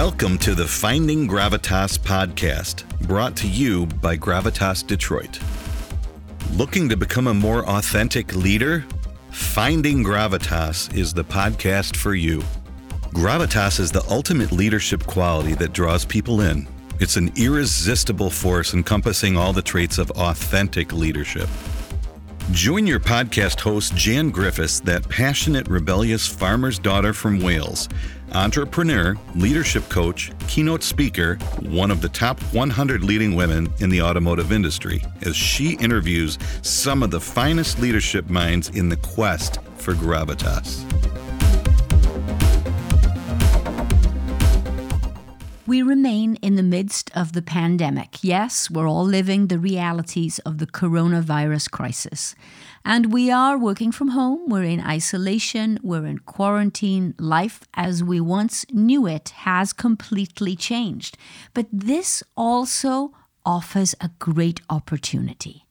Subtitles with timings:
[0.00, 5.40] Welcome to the Finding Gravitas podcast, brought to you by Gravitas Detroit.
[6.52, 8.86] Looking to become a more authentic leader?
[9.32, 12.44] Finding Gravitas is the podcast for you.
[13.12, 16.68] Gravitas is the ultimate leadership quality that draws people in.
[17.00, 21.48] It's an irresistible force encompassing all the traits of authentic leadership.
[22.52, 27.88] Join your podcast host, Jan Griffiths, that passionate, rebellious farmer's daughter from Wales,
[28.32, 34.52] entrepreneur, leadership coach, keynote speaker, one of the top 100 leading women in the automotive
[34.52, 40.84] industry, as she interviews some of the finest leadership minds in the quest for gravitas.
[45.68, 48.24] We remain in the midst of the pandemic.
[48.24, 52.34] Yes, we're all living the realities of the coronavirus crisis.
[52.88, 57.14] And we are working from home, we're in isolation, we're in quarantine.
[57.18, 61.18] Life as we once knew it has completely changed.
[61.52, 63.12] But this also
[63.44, 65.66] offers a great opportunity.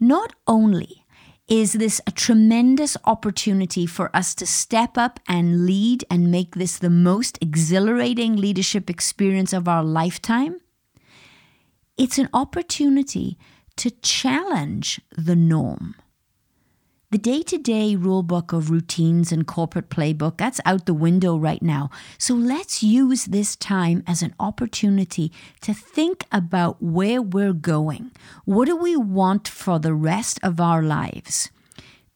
[0.00, 1.04] Not only
[1.46, 6.78] is this a tremendous opportunity for us to step up and lead and make this
[6.78, 10.58] the most exhilarating leadership experience of our lifetime?
[11.96, 13.38] It's an opportunity
[13.76, 15.94] to challenge the norm.
[17.12, 21.62] The day to day rulebook of routines and corporate playbook, that's out the window right
[21.62, 21.88] now.
[22.18, 28.10] So let's use this time as an opportunity to think about where we're going.
[28.44, 31.48] What do we want for the rest of our lives?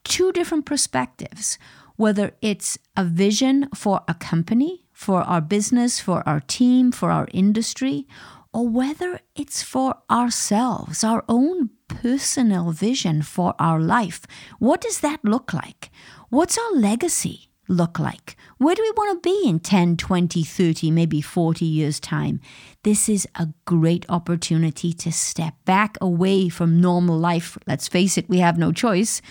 [0.03, 1.57] Two different perspectives,
[1.95, 7.29] whether it's a vision for a company, for our business, for our team, for our
[7.33, 8.09] industry,
[8.53, 14.23] or whether it's for ourselves, our own personal vision for our life.
[14.59, 15.91] What does that look like?
[16.29, 18.37] What's our legacy look like?
[18.59, 22.41] Where do we want to be in 10, 20, 30, maybe 40 years' time?
[22.83, 27.59] This is a great opportunity to step back away from normal life.
[27.67, 29.23] Let's face it, we have no choice.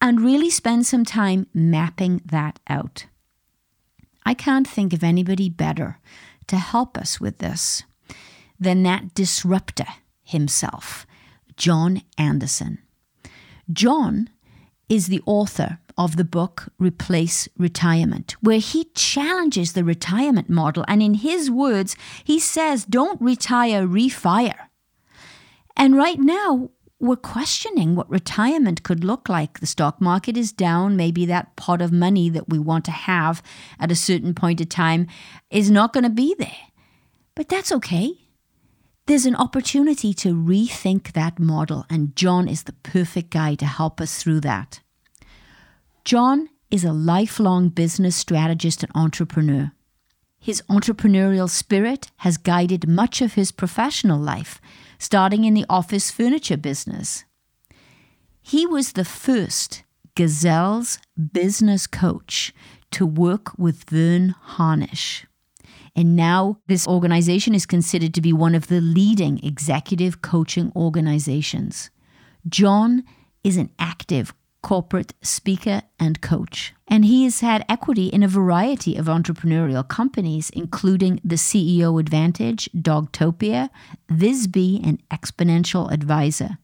[0.00, 3.06] And really spend some time mapping that out.
[4.24, 5.98] I can't think of anybody better
[6.48, 7.84] to help us with this
[8.58, 9.86] than that disruptor
[10.22, 11.06] himself,
[11.62, 12.78] John Anderson.
[13.72, 14.28] John
[14.88, 20.84] is the author of the book Replace Retirement, where he challenges the retirement model.
[20.88, 24.56] And in his words, he says, don't retire, refire.
[25.76, 29.60] And right now, we're questioning what retirement could look like.
[29.60, 30.96] The stock market is down.
[30.96, 33.40] Maybe that pot of money that we want to have
[33.78, 35.06] at a certain point of time
[35.48, 36.72] is not going to be there.
[37.36, 38.21] But that's okay
[39.06, 44.00] there's an opportunity to rethink that model, and John is the perfect guy to help
[44.00, 44.80] us through that.
[46.04, 49.72] John is a lifelong business strategist and entrepreneur.
[50.38, 54.60] His entrepreneurial spirit has guided much of his professional life,
[54.98, 57.24] starting in the office furniture business.
[58.40, 59.84] He was the first
[60.16, 60.98] Gazelle's
[61.32, 62.52] business coach
[62.92, 65.26] to work with Verne Harnish.
[65.94, 71.90] And now this organization is considered to be one of the leading executive coaching organizations.
[72.48, 73.04] John
[73.44, 76.72] is an active corporate speaker and coach.
[76.86, 82.70] And he has had equity in a variety of entrepreneurial companies, including the CEO Advantage,
[82.74, 83.70] Dogtopia,
[84.08, 86.58] Visby, and Exponential Advisor.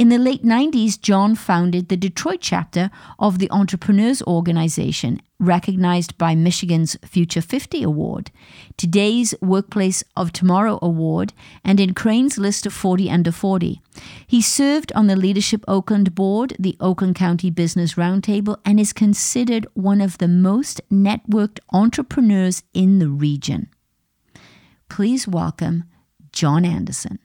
[0.00, 6.34] In the late 90s, John founded the Detroit chapter of the Entrepreneurs Organization, recognized by
[6.34, 8.30] Michigan's Future 50 Award,
[8.78, 13.82] today's Workplace of Tomorrow Award, and in Crain's list of 40 under 40.
[14.26, 19.66] He served on the Leadership Oakland Board, the Oakland County Business Roundtable, and is considered
[19.74, 23.68] one of the most networked entrepreneurs in the region.
[24.88, 25.84] Please welcome
[26.32, 27.18] John Anderson.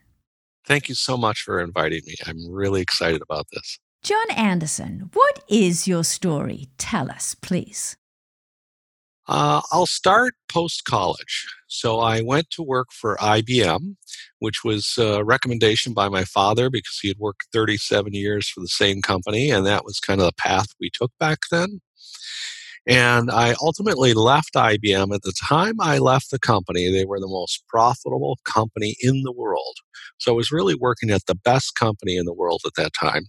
[0.67, 2.15] Thank you so much for inviting me.
[2.25, 3.79] I'm really excited about this.
[4.03, 6.67] John Anderson, what is your story?
[6.77, 7.97] Tell us, please.
[9.27, 11.47] Uh, I'll start post college.
[11.67, 13.95] So I went to work for IBM,
[14.39, 18.67] which was a recommendation by my father because he had worked 37 years for the
[18.67, 21.81] same company, and that was kind of the path we took back then.
[22.87, 25.13] And I ultimately left IBM.
[25.13, 29.31] At the time I left the company, they were the most profitable company in the
[29.31, 29.77] world.
[30.19, 33.23] So I was really working at the best company in the world at that time.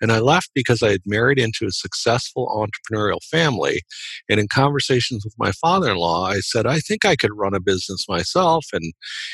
[0.00, 3.80] And I left because I had married into a successful entrepreneurial family.
[4.28, 7.54] And in conversations with my father in law, I said, I think I could run
[7.54, 8.66] a business myself.
[8.72, 8.92] And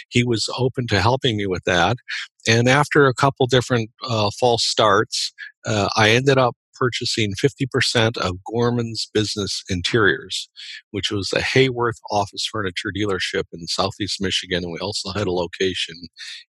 [0.09, 1.97] he was open to helping me with that.
[2.47, 5.33] And after a couple different uh, false starts,
[5.67, 10.49] uh, I ended up purchasing 50% of Gorman's Business Interiors,
[10.91, 14.65] which was a Haworth office furniture dealership in southeast Michigan.
[14.65, 15.95] And we also had a location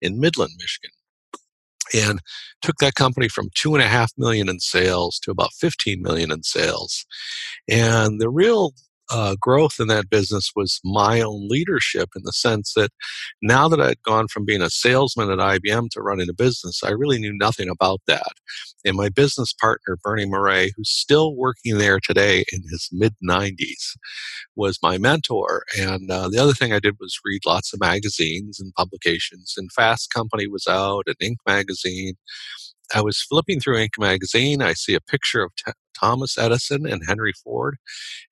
[0.00, 0.90] in Midland, Michigan.
[1.92, 2.20] And
[2.62, 6.30] took that company from two and a half million in sales to about 15 million
[6.30, 7.04] in sales.
[7.68, 8.74] And the real
[9.10, 12.90] uh, growth in that business was my own leadership in the sense that
[13.42, 16.90] now that I'd gone from being a salesman at IBM to running a business, I
[16.90, 18.32] really knew nothing about that.
[18.84, 23.96] And my business partner, Bernie Murray, who's still working there today in his mid 90s,
[24.56, 25.64] was my mentor.
[25.78, 29.54] And uh, the other thing I did was read lots of magazines and publications.
[29.56, 31.36] And Fast Company was out, and Inc.
[31.46, 32.14] magazine.
[32.94, 33.98] I was flipping through Inc.
[33.98, 34.62] magazine.
[34.62, 37.76] I see a picture of T- Thomas Edison and Henry Ford.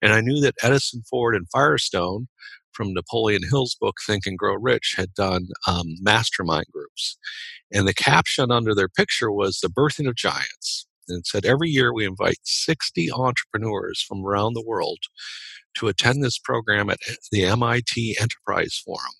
[0.02, 2.28] And I knew that Edison, Ford, and Firestone
[2.72, 7.18] from Napoleon Hill's book, Think and Grow Rich, had done um, mastermind groups.
[7.72, 10.86] And the caption under their picture was The Birthing of Giants.
[11.08, 14.98] And said, Every year we invite 60 entrepreneurs from around the world
[15.78, 16.98] to attend this program at
[17.32, 19.12] the MIT Enterprise Forum.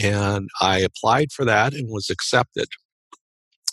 [0.00, 2.68] And I applied for that and was accepted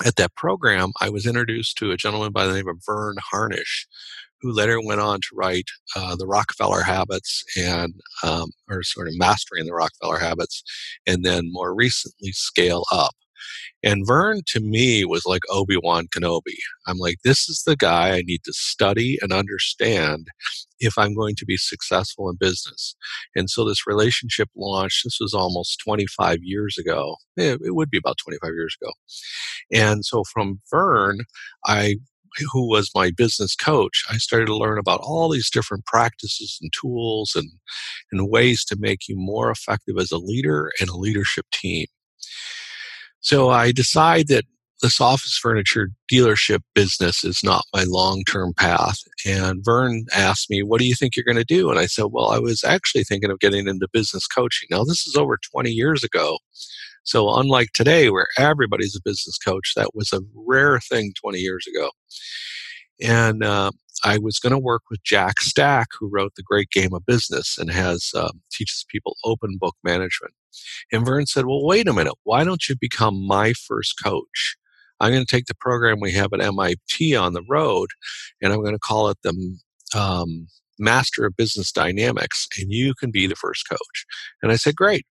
[0.06, 3.88] at that program, I was introduced to a gentleman by the name of Verne Harnish,
[4.42, 9.18] who later went on to write uh, the Rockefeller Habits and, um, or sort of
[9.18, 10.64] mastering the Rockefeller Habits,
[11.08, 13.16] and then more recently Scale Up.
[13.84, 16.58] And Verne to me was like Obi Wan Kenobi.
[16.88, 20.28] I'm like, this is the guy I need to study and understand
[20.80, 22.96] if I'm going to be successful in business.
[23.36, 27.16] And so this relationship launched, this was almost 25 years ago.
[27.36, 28.92] It, it would be about 25 years ago.
[29.72, 31.20] And so from Verne,
[31.66, 31.98] I
[32.52, 36.72] who was my business coach, I started to learn about all these different practices and
[36.74, 37.50] tools and,
[38.12, 41.88] and ways to make you more effective as a leader and a leadership team.
[43.28, 44.46] So I decide that
[44.82, 49.00] this office furniture dealership business is not my long term path.
[49.26, 51.70] And Verne asked me, What do you think you're going to do?
[51.70, 54.70] And I said, Well, I was actually thinking of getting into business coaching.
[54.72, 56.38] Now, this is over 20 years ago.
[57.04, 61.68] So, unlike today, where everybody's a business coach, that was a rare thing 20 years
[61.68, 61.90] ago.
[63.02, 63.72] And uh,
[64.06, 67.58] I was going to work with Jack Stack, who wrote The Great Game of Business
[67.58, 70.34] and has um, teaches people open book management.
[70.92, 72.16] And Verne said, "Well, wait a minute.
[72.24, 74.56] Why don't you become my first coach?
[75.00, 77.90] I'm going to take the program we have at MIT on the road,
[78.42, 79.58] and I'm going to call it the
[79.96, 80.48] um,
[80.80, 84.06] Master of Business Dynamics, and you can be the first coach."
[84.42, 85.06] And I said, "Great."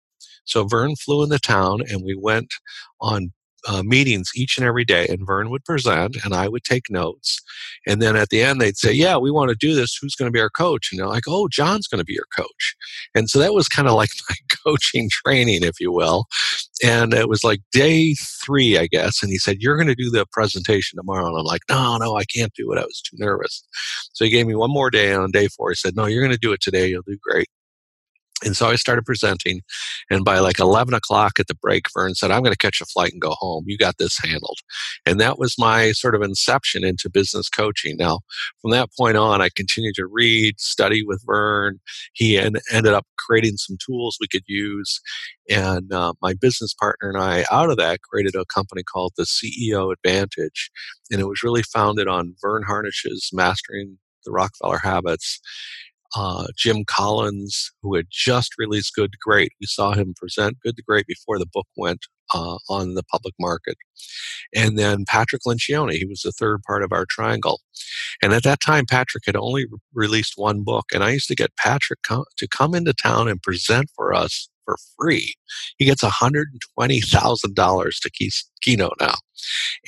[0.45, 2.53] So Verne flew in the town, and we went
[3.01, 3.33] on
[3.69, 7.41] uh, meetings each and every day, and Verne would present, and I would take notes.
[7.87, 9.97] And then at the end, they'd say, "Yeah, we want to do this.
[10.01, 12.27] Who's going to be our coach?" And they're like, "Oh, John's going to be your
[12.37, 12.75] coach."
[13.15, 16.27] And so that was kind of like my coaching training, if you will.
[16.85, 18.15] And it was like day
[18.45, 19.23] three, I guess.
[19.23, 22.17] And he said, "You're going to do the presentation tomorrow." And I'm like, "No, no,
[22.17, 22.79] I can't do it.
[22.79, 23.65] I was too nervous."
[24.13, 25.13] So he gave me one more day.
[25.13, 26.89] And on day four, he said, "No, you're going to do it today.
[26.89, 27.49] You'll do great."
[28.45, 29.61] And so I started presenting.
[30.11, 32.87] And by like 11 o'clock at the break, Verne said, I'm going to catch a
[32.87, 33.65] flight and go home.
[33.67, 34.59] You got this handled.
[35.07, 37.97] And that was my sort of inception into business coaching.
[37.97, 38.21] Now,
[38.61, 41.81] from that point on, I continued to read, study with Verne.
[42.13, 45.01] He en- ended up creating some tools we could use.
[45.49, 49.25] And uh, my business partner and I, out of that, created a company called the
[49.25, 50.71] CEO Advantage.
[51.11, 55.41] And it was really founded on Verne Harnish's Mastering the Rockefeller Habits
[56.17, 59.53] uh, Jim Collins, who had just released Good to Great.
[59.61, 63.35] We saw him present Good to Great before the book went uh, on the public
[63.39, 63.77] market.
[64.55, 67.61] And then Patrick Lencioni, he was the third part of our triangle.
[68.23, 70.87] And at that time, Patrick had only re- released one book.
[70.93, 74.49] And I used to get Patrick co- to come into town and present for us
[74.65, 75.35] for free.
[75.79, 79.15] He gets $120,000 to key- keynote now.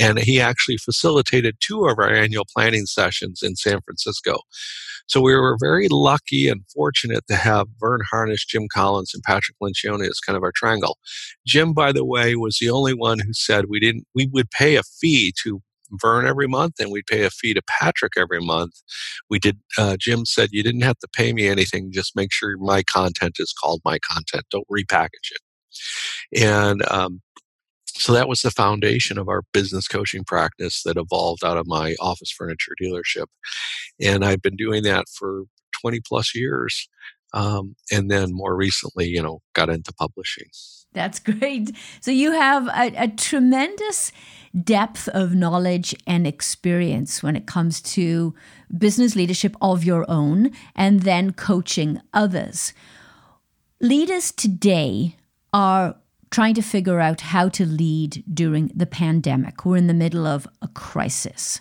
[0.01, 4.39] And he actually facilitated two of our annual planning sessions in San Francisco.
[5.07, 9.57] So we were very lucky and fortunate to have Verne Harnish, Jim Collins, and Patrick
[9.63, 10.99] Lencioni as kind of our triangle.
[11.47, 14.77] Jim, by the way, was the only one who said we didn't we would pay
[14.77, 15.61] a fee to
[15.93, 18.73] Verne every month, and we'd pay a fee to Patrick every month.
[19.31, 19.59] We did.
[19.79, 23.37] Uh, Jim said you didn't have to pay me anything; just make sure my content
[23.39, 24.45] is called my content.
[24.51, 26.43] Don't repackage it.
[26.43, 27.21] And um,
[27.87, 31.95] so that was the foundation of our business coaching practice that evolved out of my
[32.01, 33.27] office furniture dealership.
[34.01, 35.45] And I've been doing that for
[35.81, 36.89] 20 plus years.
[37.33, 40.49] Um, and then more recently, you know, got into publishing.
[40.95, 41.77] That's great.
[42.01, 44.13] So you have a, a, tremendous
[44.63, 48.35] depth of knowledge and experience when it comes to
[48.77, 52.73] business leadership of your own and then coaching others.
[53.81, 55.17] Leaders today
[55.53, 55.97] are
[56.31, 59.65] trying to figure out how to lead during the pandemic.
[59.65, 61.61] We're in the middle of a crisis.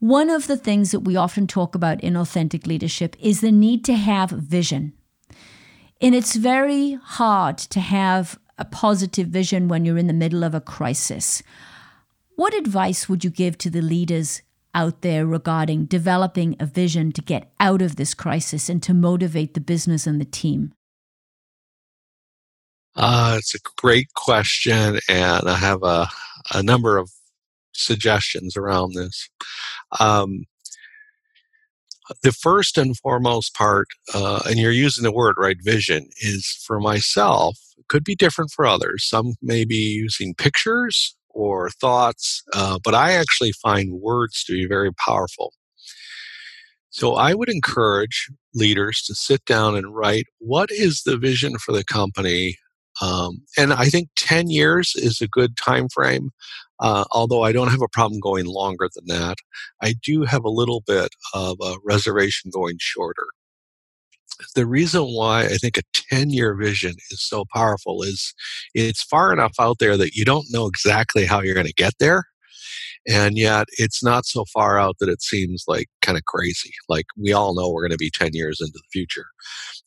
[0.00, 3.84] One of the things that we often talk about in authentic leadership is the need
[3.86, 4.92] to have vision.
[6.00, 10.54] And it's very hard to have a positive vision when you're in the middle of
[10.54, 11.42] a crisis.
[12.36, 14.42] What advice would you give to the leaders
[14.74, 19.54] out there regarding developing a vision to get out of this crisis and to motivate
[19.54, 20.72] the business and the team?
[22.94, 26.08] Uh, it's a great question, and I have a,
[26.52, 27.10] a number of
[27.72, 29.28] suggestions around this.
[30.00, 30.44] Um,
[32.22, 36.80] the first and foremost part, uh, and you're using the word right, vision, is for
[36.80, 39.06] myself, could be different for others.
[39.08, 44.66] Some may be using pictures or thoughts, uh, but I actually find words to be
[44.66, 45.52] very powerful.
[46.90, 51.72] So I would encourage leaders to sit down and write what is the vision for
[51.72, 52.56] the company
[53.00, 56.30] um, and I think 10 years is a good time frame.
[56.80, 59.38] Uh, although I don't have a problem going longer than that,
[59.82, 63.26] I do have a little bit of a reservation going shorter.
[64.54, 68.34] The reason why I think a 10 year vision is so powerful is
[68.74, 71.94] it's far enough out there that you don't know exactly how you're going to get
[71.98, 72.24] there.
[73.08, 76.72] And yet it's not so far out that it seems like kind of crazy.
[76.88, 79.26] Like we all know we're going to be 10 years into the future.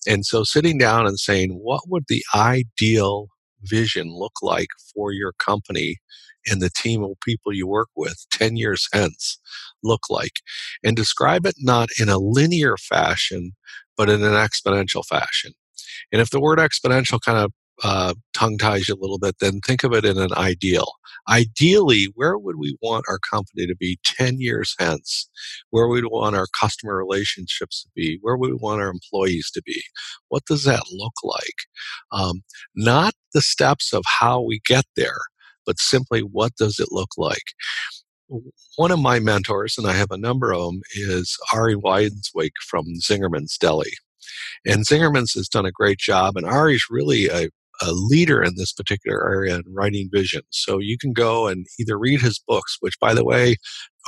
[0.08, 3.28] And so sitting down and saying, what would the ideal
[3.64, 5.98] vision look like for your company
[6.48, 9.40] and the team of people you work with 10 years hence
[9.84, 10.40] look like?
[10.84, 13.52] And describe it not in a linear fashion,
[13.98, 15.54] but in an exponential fashion.
[16.12, 17.52] And if the word exponential kind of
[17.84, 20.94] uh, tongue ties you a little bit, then think of it in an ideal.
[21.30, 25.30] Ideally, where would we want our company to be 10 years hence?
[25.70, 28.20] Where would we want our customer relationships to be?
[28.22, 29.82] Where would we want our employees to be?
[30.30, 31.42] What does that look like?
[32.12, 32.42] Um,
[32.76, 35.18] not the steps of how we get there,
[35.66, 37.54] but simply what does it look like?
[38.78, 42.86] One of my mentors, and I have a number of them, is Ari Weinzweig from
[43.02, 43.92] Zingerman's Deli.
[44.66, 47.50] And Zingerman's has done a great job, and Ari's really a,
[47.82, 50.44] a leader in this particular area in writing vision.
[50.52, 53.58] So you can go and either read his books, which, by the way,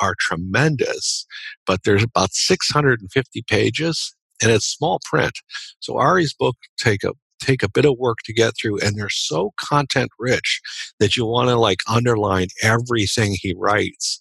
[0.02, 1.26] are tremendous,
[1.66, 5.34] but there's about 650 pages and it's small print.
[5.80, 7.12] So Ari's book take a
[7.44, 10.62] take a bit of work to get through and they're so content rich
[11.00, 14.20] that you want to like underline everything he writes.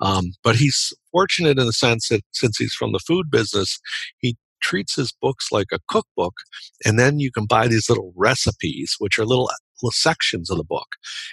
[0.00, 3.78] Um, but he's fortunate in the sense that since he's from the food business
[4.18, 6.34] he treats his books like a cookbook,
[6.84, 9.50] and then you can buy these little recipes, which are little, little
[9.90, 10.88] sections of the book.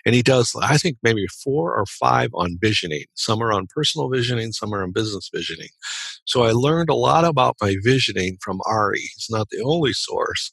[0.05, 3.05] And he does, I think, maybe four or five on visioning.
[3.13, 5.69] Some are on personal visioning, some are on business visioning.
[6.25, 8.99] So I learned a lot about my visioning from Ari.
[8.99, 10.51] He's not the only source,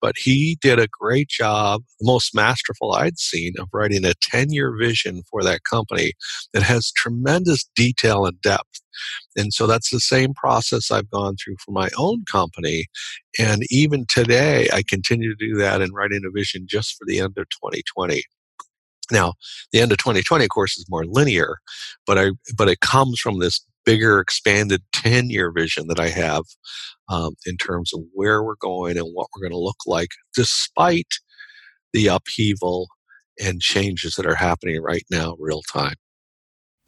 [0.00, 4.52] but he did a great job, the most masterful I'd seen, of writing a 10
[4.52, 6.12] year vision for that company
[6.52, 8.80] that has tremendous detail and depth.
[9.36, 12.86] And so that's the same process I've gone through for my own company.
[13.38, 17.18] And even today, I continue to do that in writing a vision just for the
[17.18, 18.22] end of 2020.
[19.10, 19.34] Now,
[19.72, 21.58] the end of 2020, of course, is more linear,
[22.06, 26.44] but I but it comes from this bigger, expanded 10 year vision that I have
[27.08, 31.14] um, in terms of where we're going and what we're going to look like, despite
[31.94, 32.88] the upheaval
[33.42, 35.94] and changes that are happening right now, real time.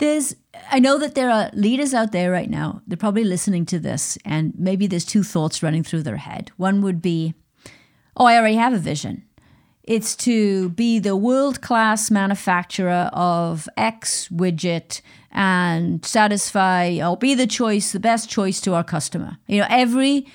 [0.00, 0.34] There's,
[0.72, 4.16] I know that there are leaders out there right now, they're probably listening to this,
[4.24, 6.50] and maybe there's two thoughts running through their head.
[6.56, 7.34] One would be,
[8.16, 9.24] oh, I already have a vision.
[9.82, 15.02] It's to be the world class manufacturer of X widget
[15.32, 19.36] and satisfy or be the choice, the best choice to our customer.
[19.48, 20.26] You know, every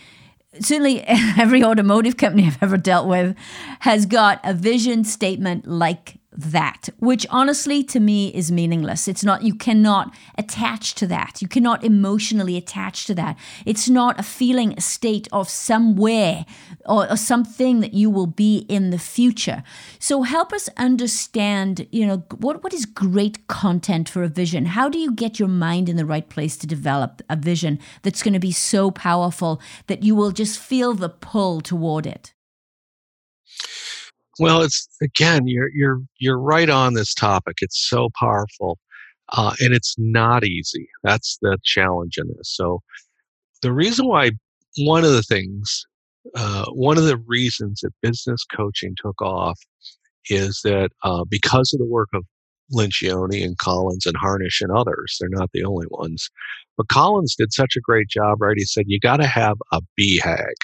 [0.59, 3.35] certainly every automotive company I've ever dealt with
[3.79, 9.07] has got a vision statement like that, which honestly to me is meaningless.
[9.07, 11.41] It's not, you cannot attach to that.
[11.41, 13.37] You cannot emotionally attach to that.
[13.65, 16.45] It's not a feeling, a state of somewhere
[16.85, 19.63] or, or something that you will be in the future.
[19.99, 24.65] So help us understand, you know, what, what is great content for a vision?
[24.65, 28.21] How do you get your mind in the right place to develop a vision that's
[28.21, 32.34] going to be so powerful that you will just feel the pull toward it?
[34.39, 37.57] Well, it's again, you're you're you're right on this topic.
[37.61, 38.77] It's so powerful,
[39.31, 40.89] uh, and it's not easy.
[41.03, 42.53] That's the challenge in this.
[42.53, 42.81] So,
[43.61, 44.31] the reason why
[44.79, 45.85] one of the things,
[46.35, 49.57] uh, one of the reasons that business coaching took off,
[50.29, 52.25] is that uh, because of the work of
[52.73, 56.29] Lencioni and Collins and Harnish and others, they're not the only ones.
[56.75, 58.57] But Collins did such a great job, right?
[58.57, 60.55] He said you got to have a BHAG,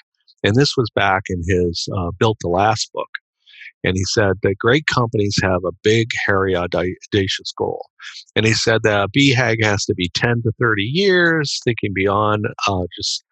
[0.44, 3.08] and this was back in his uh, Built to Last book
[3.84, 7.88] And he said that great companies have a big, hairy, audacious goal.
[8.36, 12.46] And he said that a BHAG has to be 10 to 30 years, thinking beyond
[12.68, 13.24] uh, just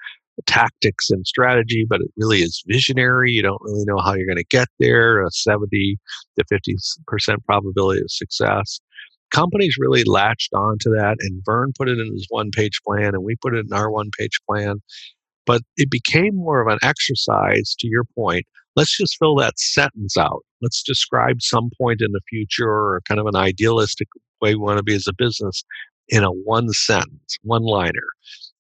[0.46, 3.32] tactics and strategy, but it really is visionary.
[3.32, 5.98] You don't really know how you're going to get there, a 70
[6.38, 8.80] to 50% probability of success.
[9.32, 13.24] Companies really latched onto that, and Verne put it in his one page plan, and
[13.24, 14.78] we put it in our one page plan.
[15.46, 18.46] But it became more of an exercise, to your point.
[18.80, 20.46] Let's just fill that sentence out.
[20.62, 24.08] Let's describe some point in the future or kind of an idealistic
[24.42, 25.66] way we want to be as a business
[26.08, 28.08] in a one sentence, one liner.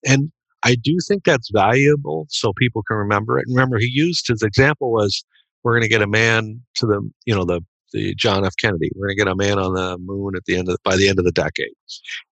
[0.05, 0.29] And
[0.63, 3.45] I do think that's valuable so people can remember it.
[3.47, 5.23] And remember, he used his example was
[5.63, 7.61] we're going to get a man to the, you know, the
[7.93, 8.53] the John F.
[8.59, 8.91] Kennedy.
[8.95, 11.07] We're going to get a man on the moon at the end of by the
[11.07, 11.71] end of the decade,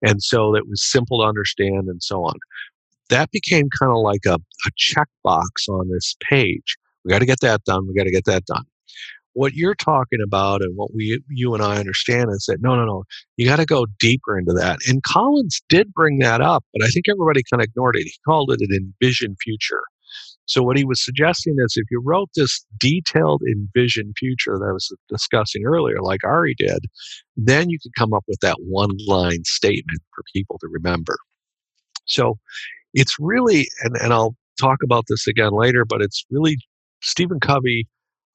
[0.03, 2.35] and so it was simple to understand and so on.
[3.11, 6.77] That became kind of like a, a checkbox on this page.
[7.07, 7.87] We got to get that done.
[7.87, 8.65] We got to get that done
[9.37, 12.87] what you're talking about and what we you and I understand is that no no
[12.87, 13.05] no
[13.37, 16.89] you got to go deeper into that and Collins did bring that up but I
[16.89, 19.83] think everybody kind of ignored it he called it an envision future
[20.47, 24.73] so what he was suggesting is if you wrote this detailed envision future that I
[24.73, 26.87] was discussing earlier like Ari did
[27.37, 31.19] then you could come up with that one line statement for people to remember
[32.07, 32.39] so
[32.95, 36.57] it's really and, and I'll talk about this again later but it's really
[37.03, 37.87] Stephen Covey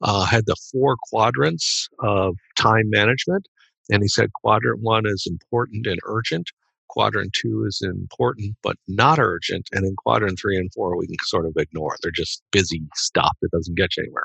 [0.01, 3.47] uh, had the four quadrants of time management.
[3.89, 6.49] And he said quadrant one is important and urgent.
[6.89, 9.67] Quadrant two is important but not urgent.
[9.71, 11.95] And in quadrant three and four, we can sort of ignore.
[12.01, 14.23] They're just busy stuff that doesn't get you anywhere.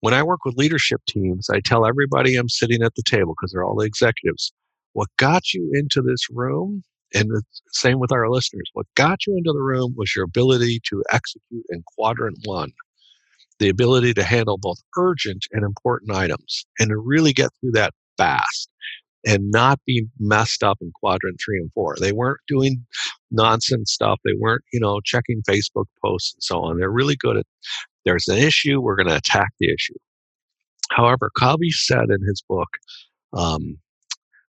[0.00, 3.52] When I work with leadership teams, I tell everybody I'm sitting at the table because
[3.52, 4.52] they're all the executives.
[4.94, 6.82] What got you into this room,
[7.14, 10.80] and the same with our listeners, what got you into the room was your ability
[10.86, 12.72] to execute in quadrant one
[13.60, 17.92] the ability to handle both urgent and important items and to really get through that
[18.16, 18.68] fast
[19.26, 21.94] and not be messed up in quadrant three and four.
[22.00, 22.84] They weren't doing
[23.30, 24.18] nonsense stuff.
[24.24, 26.78] They weren't, you know, checking Facebook posts and so on.
[26.78, 27.46] They're really good at
[28.06, 29.94] there's an issue, we're going to attack the issue.
[30.90, 32.68] However, Covey said in his book,
[33.34, 33.76] um,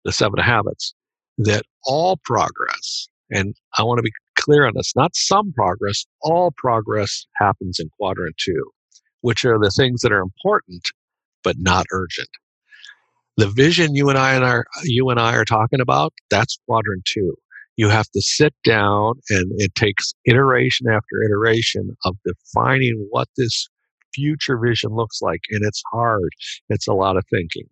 [0.04, 0.94] The Seven Habits,
[1.38, 6.52] that all progress, and I want to be clear on this, not some progress, all
[6.56, 8.70] progress happens in quadrant two
[9.20, 10.90] which are the things that are important
[11.42, 12.28] but not urgent.
[13.36, 17.04] The vision you and I and our you and I are talking about, that's quadrant
[17.06, 17.34] two.
[17.76, 23.68] You have to sit down and it takes iteration after iteration of defining what this
[24.14, 25.40] future vision looks like.
[25.50, 26.30] And it's hard.
[26.68, 27.64] It's a lot of thinking.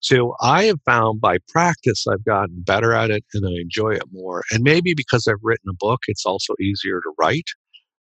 [0.00, 4.04] So I have found by practice, I've gotten better at it and I enjoy it
[4.12, 4.44] more.
[4.52, 7.48] And maybe because I've written a book, it's also easier to write.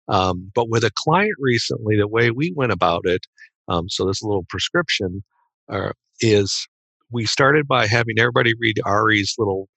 [0.07, 3.25] Um, but with a client recently, the way we went about it,
[3.67, 5.23] um, so this little prescription
[5.71, 5.91] uh,
[6.21, 6.67] is
[7.11, 9.67] we started by having everybody read Ari's little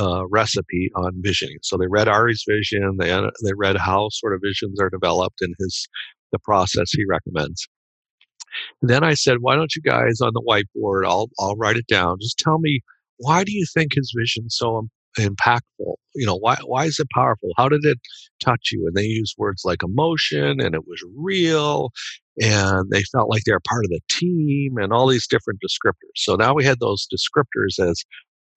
[0.00, 1.58] uh, recipe on visioning.
[1.62, 3.10] So they read Ari's vision, they
[3.44, 5.88] they read how sort of visions are developed in his
[6.32, 7.66] the process he recommends.
[8.82, 11.06] And then I said, why don't you guys on the whiteboard?
[11.06, 12.18] I'll I'll write it down.
[12.20, 12.80] Just tell me
[13.18, 14.88] why do you think his vision so
[15.18, 15.94] impactful?
[16.14, 17.50] You know, why why is it powerful?
[17.56, 17.98] How did it
[18.44, 18.86] touch you?
[18.86, 21.90] And they use words like emotion and it was real
[22.40, 26.16] and they felt like they were part of the team and all these different descriptors.
[26.16, 28.04] So now we had those descriptors as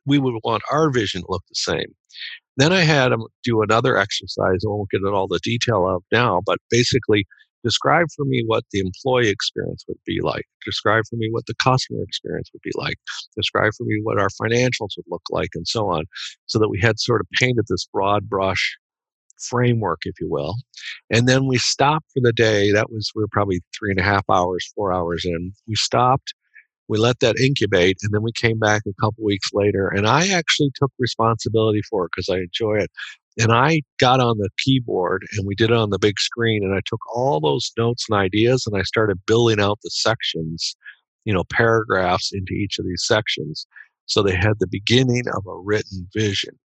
[0.06, 1.96] we would want our vision to look the same.
[2.58, 4.60] Then I had them do another exercise.
[4.66, 7.26] I won't get into all the detail of now, but basically
[7.64, 10.46] Describe for me what the employee experience would be like.
[10.66, 12.96] Describe for me what the customer experience would be like.
[13.36, 16.06] Describe for me what our financials would look like, and so on,
[16.48, 18.78] so that we had sort of painted this broad brush
[19.42, 20.56] framework, if you will.
[21.10, 22.72] And then we stopped for the day.
[22.72, 25.54] That was, we were probably three and a half hours, four hours in.
[25.68, 26.34] We stopped,
[26.88, 29.88] we let that incubate, and then we came back a couple weeks later.
[29.88, 32.92] And I actually took responsibility for it because I enjoy it.
[33.40, 36.64] And I got on the keyboard and we did it on the big screen.
[36.64, 40.76] And I took all those notes and ideas and I started building out the sections,
[41.24, 43.66] you know, paragraphs into each of these sections.
[44.06, 46.60] So they had the beginning of a written vision.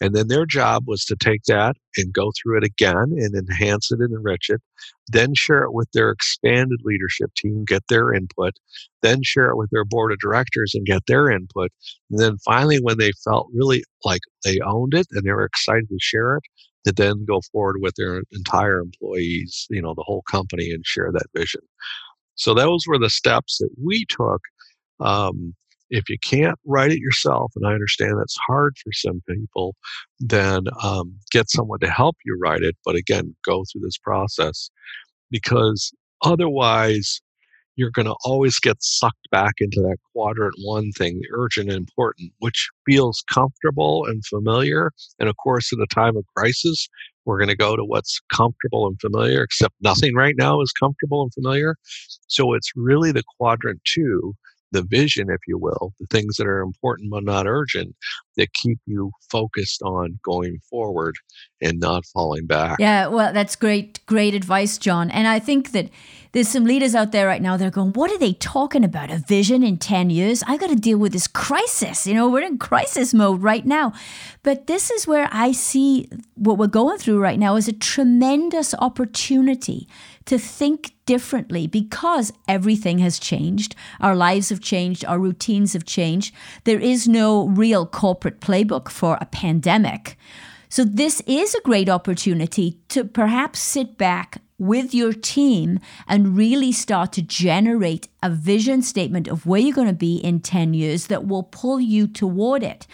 [0.00, 3.90] And then their job was to take that and go through it again and enhance
[3.90, 4.60] it and enrich it,
[5.08, 8.54] then share it with their expanded leadership team, get their input,
[9.02, 11.70] then share it with their board of directors and get their input.
[12.10, 15.88] And then finally, when they felt really like they owned it and they were excited
[15.88, 16.44] to share it,
[16.86, 21.10] to then go forward with their entire employees, you know, the whole company and share
[21.12, 21.62] that vision.
[22.34, 24.42] So those were the steps that we took
[25.00, 25.54] um,
[25.90, 29.74] if you can't write it yourself, and I understand that's hard for some people,
[30.18, 32.76] then um, get someone to help you write it.
[32.84, 34.70] But again, go through this process
[35.30, 35.92] because
[36.22, 37.20] otherwise,
[37.76, 41.78] you're going to always get sucked back into that quadrant one thing, the urgent and
[41.78, 44.92] important, which feels comfortable and familiar.
[45.18, 46.88] And of course, in a time of crisis,
[47.24, 51.22] we're going to go to what's comfortable and familiar, except nothing right now is comfortable
[51.22, 51.76] and familiar.
[52.28, 54.34] So it's really the quadrant two
[54.74, 57.94] the vision, if you will, the things that are important but not urgent
[58.36, 61.14] that keep you focused on going forward
[61.64, 62.78] and not falling back.
[62.78, 65.10] Yeah, well, that's great, great advice, John.
[65.10, 65.90] And I think that
[66.34, 69.08] there's some leaders out there right now that are going, What are they talking about?
[69.08, 70.42] A vision in 10 years?
[70.48, 72.08] I got to deal with this crisis.
[72.08, 73.92] You know, we're in crisis mode right now.
[74.42, 78.74] But this is where I see what we're going through right now is a tremendous
[78.80, 79.88] opportunity
[80.24, 83.76] to think differently because everything has changed.
[84.00, 86.34] Our lives have changed, our routines have changed.
[86.64, 90.18] There is no real corporate playbook for a pandemic.
[90.74, 96.72] So, this is a great opportunity to perhaps sit back with your team and really
[96.72, 101.06] start to generate a vision statement of where you're going to be in 10 years
[101.06, 102.88] that will pull you toward it.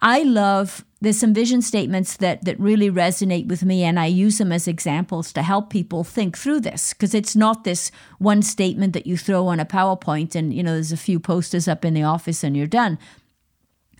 [0.00, 4.38] I love there's some vision statements that that really resonate with me and I use
[4.38, 8.94] them as examples to help people think through this because it's not this one statement
[8.94, 11.92] that you throw on a PowerPoint and you know there's a few posters up in
[11.92, 12.98] the office and you're done.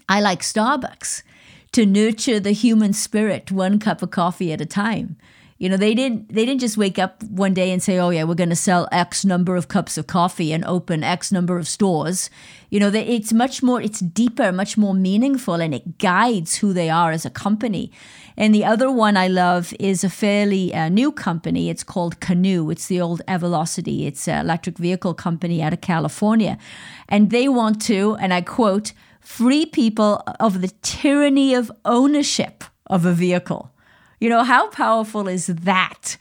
[0.09, 1.22] I like Starbucks
[1.77, 5.15] to nurture the human spirit one cup of coffee at a time.
[5.59, 8.25] You know, they didn't they didn't just wake up one day and say, "Oh yeah,
[8.25, 11.69] we're going to sell X number of cups of coffee and open X number of
[11.69, 12.31] stores."
[12.71, 16.89] You know, it's much more it's deeper, much more meaningful and it guides who they
[16.89, 17.93] are as a company.
[18.39, 21.69] And the other one I love is a fairly uh, new company.
[21.69, 22.71] It's called Canoo.
[22.73, 24.07] It's the old Evelozcity.
[24.07, 26.57] It's an electric vehicle company out of California.
[27.07, 28.95] And they want to, and I quote,
[29.27, 33.73] free people of the tyranny of ownership of a vehicle.
[34.21, 36.17] You know, how powerful is that?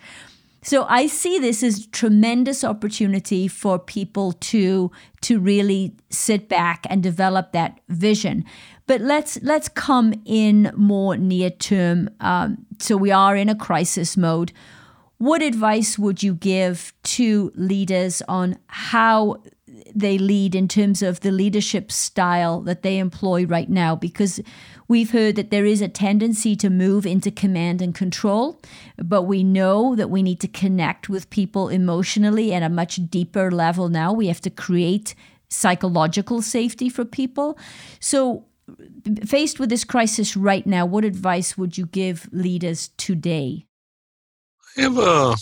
[0.63, 4.91] So I see this as tremendous opportunity for people to
[5.21, 8.43] to really sit back and develop that vision.
[8.87, 12.09] But let's let's come in more near term.
[12.19, 14.51] Um, so we are in a crisis mode.
[15.19, 19.43] What advice would you give to leaders on how
[19.95, 23.95] they lead in terms of the leadership style that they employ right now?
[23.95, 24.41] Because
[24.87, 28.61] We've heard that there is a tendency to move into command and control,
[28.97, 33.49] but we know that we need to connect with people emotionally at a much deeper
[33.49, 34.13] level now.
[34.13, 35.15] We have to create
[35.49, 37.57] psychological safety for people.
[37.99, 38.45] So,
[39.25, 43.65] faced with this crisis right now, what advice would you give leaders today?
[44.77, 45.35] I have, a,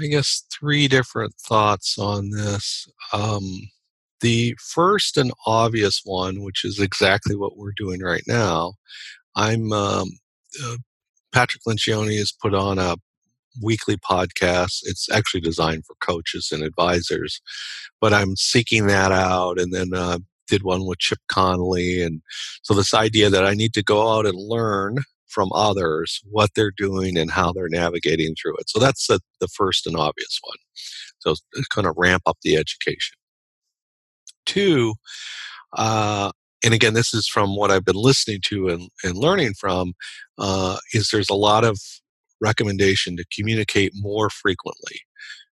[0.00, 2.88] I guess, three different thoughts on this.
[3.12, 3.42] Um,
[4.20, 8.74] the first and obvious one, which is exactly what we're doing right now,
[9.36, 10.08] I'm um,
[10.64, 10.76] uh,
[11.32, 12.96] Patrick Lencioni has put on a
[13.62, 14.80] weekly podcast.
[14.82, 17.40] It's actually designed for coaches and advisors,
[18.00, 19.60] but I'm seeking that out.
[19.60, 22.22] And then uh, did one with Chip Conley, and
[22.62, 26.72] so this idea that I need to go out and learn from others what they're
[26.74, 28.68] doing and how they're navigating through it.
[28.68, 30.56] So that's the, the first and obvious one.
[31.18, 33.16] So it's kind of ramp up the education.
[34.48, 34.94] Two,
[35.76, 36.32] uh,
[36.64, 39.92] and again, this is from what I've been listening to and, and learning from,
[40.38, 41.78] uh, is there's a lot of
[42.40, 45.00] recommendation to communicate more frequently,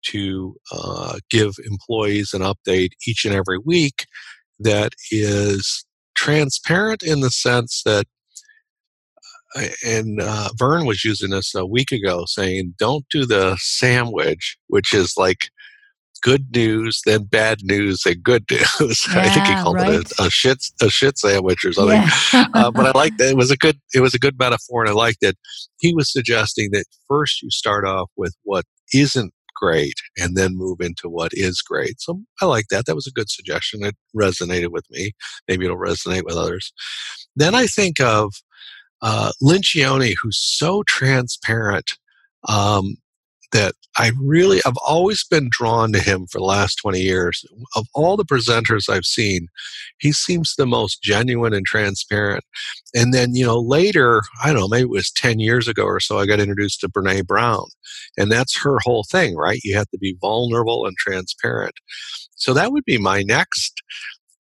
[0.06, 4.06] to uh, give employees an update each and every week
[4.58, 8.04] that is transparent in the sense that
[9.56, 14.56] uh, and uh, Verne was using this a week ago, saying, "Don't do the sandwich,"
[14.68, 15.50] which is like
[16.22, 19.06] good news, then bad news, and good news.
[19.08, 19.94] Yeah, I think he called right.
[19.94, 22.02] it a, a, shit a shit sandwich or something.
[22.32, 22.46] Yeah.
[22.54, 23.30] uh, but I liked that.
[23.30, 25.36] It was a good it was a good metaphor, and I liked it.
[25.78, 30.80] He was suggesting that first you start off with what isn't great, and then move
[30.80, 32.00] into what is great.
[32.00, 32.86] So I like that.
[32.86, 33.84] That was a good suggestion.
[33.84, 35.12] It resonated with me.
[35.48, 36.72] Maybe it'll resonate with others.
[37.36, 38.32] Then I think of
[39.02, 41.92] uh, Lencioni, who's so transparent.
[42.48, 42.96] Um,
[43.52, 47.44] that I really, I've always been drawn to him for the last 20 years.
[47.74, 49.48] Of all the presenters I've seen,
[49.98, 52.44] he seems the most genuine and transparent.
[52.94, 56.00] And then, you know, later, I don't know, maybe it was 10 years ago or
[56.00, 57.66] so, I got introduced to Brene Brown.
[58.16, 59.60] And that's her whole thing, right?
[59.64, 61.74] You have to be vulnerable and transparent.
[62.36, 63.82] So that would be my next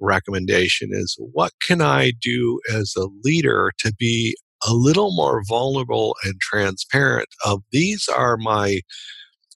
[0.00, 4.36] recommendation is what can I do as a leader to be
[4.68, 8.80] a little more vulnerable and transparent of these are my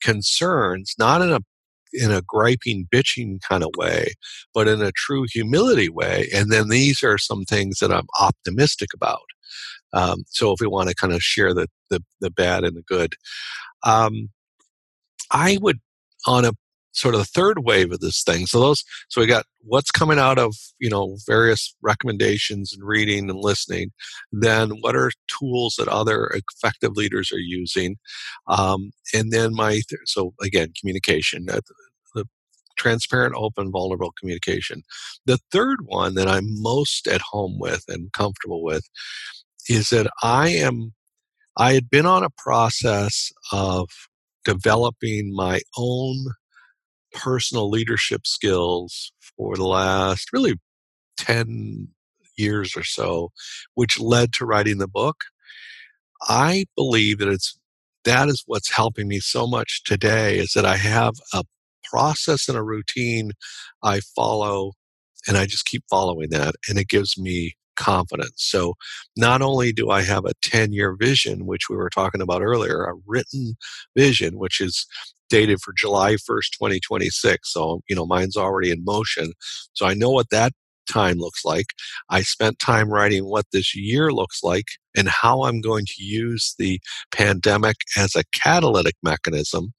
[0.01, 1.39] concerns, not in a
[1.93, 4.13] in a griping, bitching kind of way,
[4.53, 6.27] but in a true humility way.
[6.35, 9.21] And then these are some things that I'm optimistic about.
[9.93, 12.83] Um, so if we want to kind of share the the, the bad and the
[12.83, 13.13] good,
[13.83, 14.29] um,
[15.31, 15.79] I would
[16.27, 16.51] on a
[16.95, 18.45] sort of the third wave of this thing.
[18.45, 23.29] So those, so we got what's coming out of you know various recommendations and reading
[23.29, 23.91] and listening.
[24.31, 27.97] Then what are tools that other effective leaders are using,
[28.47, 31.47] um, and then my so again communication.
[31.49, 31.61] Uh,
[32.13, 32.25] the
[32.77, 34.83] transparent, open, vulnerable communication.
[35.25, 38.87] The third one that I'm most at home with and comfortable with
[39.69, 40.93] is that I am
[41.57, 43.87] I had been on a process of
[44.43, 46.25] developing my own
[47.15, 50.55] personal leadership skills for the last really
[51.17, 51.87] 10
[52.37, 53.31] years or so,
[53.73, 55.17] which led to writing the book.
[56.27, 57.57] I believe that it's
[58.03, 61.43] that is what's helping me so much today is that I have a
[61.83, 63.31] process and a routine
[63.83, 64.73] I follow
[65.27, 68.33] and I just keep following that and it gives me confidence.
[68.37, 68.75] So
[69.17, 72.83] not only do I have a 10 year vision, which we were talking about earlier,
[72.83, 73.55] a written
[73.95, 74.85] vision, which is
[75.29, 77.51] dated for July 1st, 2026.
[77.51, 79.33] So, you know, mine's already in motion.
[79.73, 80.53] So I know what that
[80.87, 81.67] time looks like.
[82.09, 86.55] I spent time writing what this year looks like and how I'm going to use
[86.57, 86.79] the
[87.11, 89.73] pandemic as a catalytic mechanism.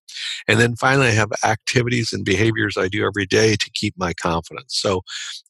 [0.48, 4.14] And then finally, I have activities and behaviors I do every day to keep my
[4.14, 4.78] confidence.
[4.78, 5.02] So,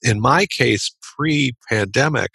[0.02, 2.33] in my case, pre pandemic,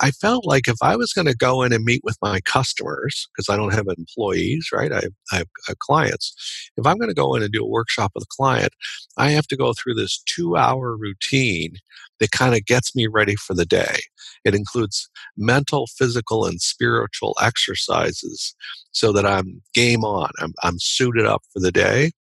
[0.00, 3.28] I felt like if I was going to go in and meet with my customers,
[3.34, 4.90] because I don't have employees, right?
[4.92, 6.34] I have, I have, uh, clients.
[6.76, 8.72] If I'm going to go in and do a workshop with a client,
[9.18, 11.74] I have to go through this two hour routine
[12.20, 13.96] that kind of gets me ready for the day.
[14.44, 18.54] It includes mental, physical, and spiritual exercises
[18.92, 20.30] so that I'm game on.
[20.40, 22.12] I'm, I'm suited up for the day.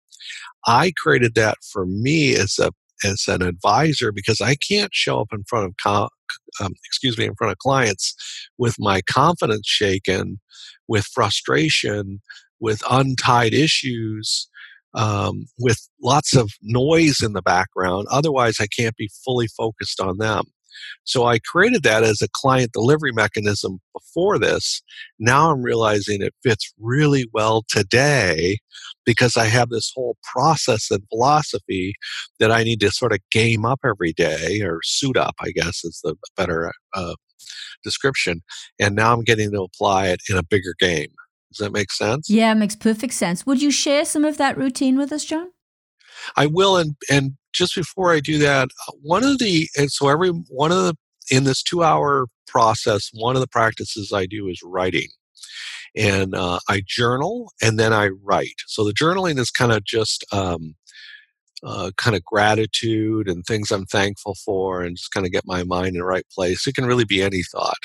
[0.66, 5.28] I created that for me as a as an advisor because I can't show up
[5.32, 5.76] in front of
[6.60, 8.14] um, excuse me in front of clients
[8.58, 10.40] with my confidence shaken,
[10.88, 12.20] with frustration,
[12.60, 14.48] with untied issues,
[14.94, 18.06] um, with lots of noise in the background.
[18.10, 20.44] Otherwise, I can't be fully focused on them.
[21.04, 24.82] So I created that as a client delivery mechanism before this.
[25.18, 28.58] Now I'm realizing it fits really well today
[29.04, 31.94] because I have this whole process and philosophy
[32.38, 35.84] that I need to sort of game up every day or suit up, I guess
[35.84, 37.14] is the better uh,
[37.82, 38.42] description.
[38.78, 41.08] And now I'm getting to apply it in a bigger game.
[41.50, 42.30] Does that make sense?
[42.30, 43.44] Yeah, it makes perfect sense.
[43.44, 45.48] Would you share some of that routine with us, John?
[46.36, 50.08] I will, and and just before I do that, uh, one of the and so
[50.08, 50.94] every one of the
[51.30, 55.08] in this two hour process, one of the practices I do is writing,
[55.96, 58.62] and uh, I journal and then I write.
[58.66, 60.74] So the journaling is kind of just um,
[61.62, 65.64] uh, kind of gratitude and things I'm thankful for, and just kind of get my
[65.64, 66.66] mind in the right place.
[66.66, 67.78] It can really be any thought.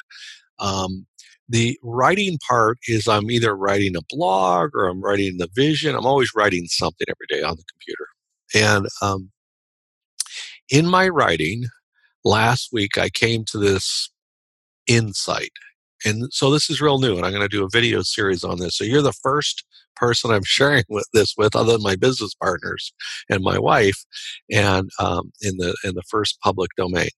[0.60, 1.06] Um,
[1.48, 5.96] the writing part is I'm either writing a blog or I'm writing the vision.
[5.96, 8.08] I'm always writing something every day on the computer.
[8.56, 9.30] And um,
[10.70, 11.66] in my writing,
[12.24, 14.10] last week I came to this
[14.88, 15.52] insight.
[16.06, 18.60] And so this is real new, and I'm going to do a video series on
[18.60, 18.78] this.
[18.78, 19.64] So you're the first
[19.96, 22.94] person I'm sharing with this with, other than my business partners
[23.30, 24.04] and my wife,
[24.52, 27.10] and um, in the in the first public domain.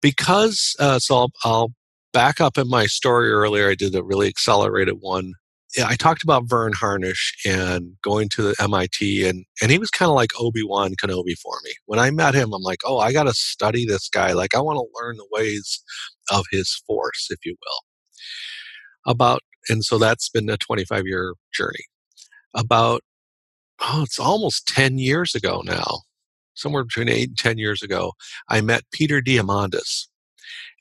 [0.00, 1.72] Because uh, so I'll, I'll
[2.12, 3.70] back up in my story earlier.
[3.70, 5.34] I did a really accelerated one
[5.82, 10.08] I talked about Verne Harnish and going to the MIT, and and he was kind
[10.08, 11.72] of like Obi Wan Kenobi for me.
[11.86, 14.32] When I met him, I'm like, oh, I got to study this guy.
[14.32, 15.82] Like, I want to learn the ways
[16.30, 19.12] of his force, if you will.
[19.12, 21.84] About and so that's been a 25 year journey.
[22.54, 23.02] About
[23.80, 26.00] oh, it's almost 10 years ago now,
[26.54, 28.12] somewhere between eight and 10 years ago.
[28.48, 30.06] I met Peter Diamandis,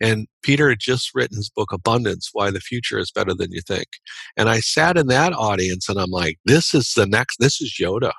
[0.03, 3.61] and Peter had just written his book, Abundance Why the Future is Better Than You
[3.61, 3.87] Think.
[4.35, 7.77] And I sat in that audience and I'm like, this is the next, this is
[7.81, 8.11] Yoda.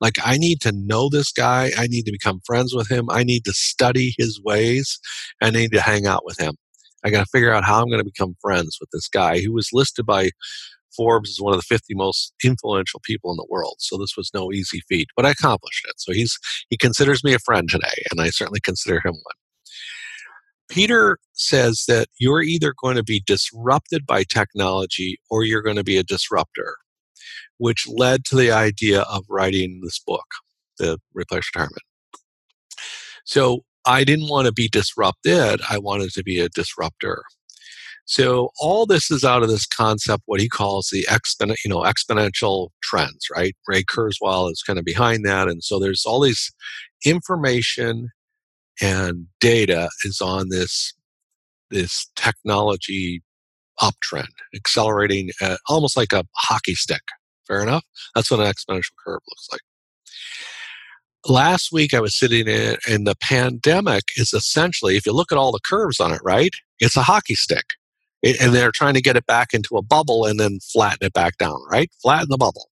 [0.00, 1.70] Like, I need to know this guy.
[1.78, 3.08] I need to become friends with him.
[3.10, 4.98] I need to study his ways.
[5.40, 6.56] I need to hang out with him.
[7.04, 9.52] I got to figure out how I'm going to become friends with this guy who
[9.52, 10.30] was listed by
[10.96, 13.76] Forbes as one of the 50 most influential people in the world.
[13.78, 15.94] So this was no easy feat, but I accomplished it.
[15.98, 16.36] So he's
[16.70, 19.39] he considers me a friend today, and I certainly consider him one.
[20.70, 25.84] Peter says that you're either going to be disrupted by technology or you're going to
[25.84, 26.76] be a disruptor,
[27.58, 30.26] which led to the idea of writing this book,
[30.78, 31.82] The Replace Retirement.
[33.24, 37.24] So I didn't want to be disrupted, I wanted to be a disruptor.
[38.04, 41.80] So all this is out of this concept, what he calls the exponent, you know,
[41.80, 43.54] exponential trends, right?
[43.66, 46.52] Ray Kurzweil is kind of behind that, and so there's all these
[47.04, 48.10] information
[48.82, 50.94] and data is on this
[51.70, 53.22] this technology
[53.80, 55.30] uptrend, accelerating
[55.68, 57.02] almost like a hockey stick.
[57.46, 57.84] Fair enough.
[58.14, 59.60] That's what an exponential curve looks like.
[61.28, 65.38] last week I was sitting in, and the pandemic is essentially, if you look at
[65.38, 67.64] all the curves on it, right, it's a hockey stick.
[68.22, 71.12] It, and they're trying to get it back into a bubble and then flatten it
[71.12, 71.90] back down, right?
[72.02, 72.69] Flatten the bubble.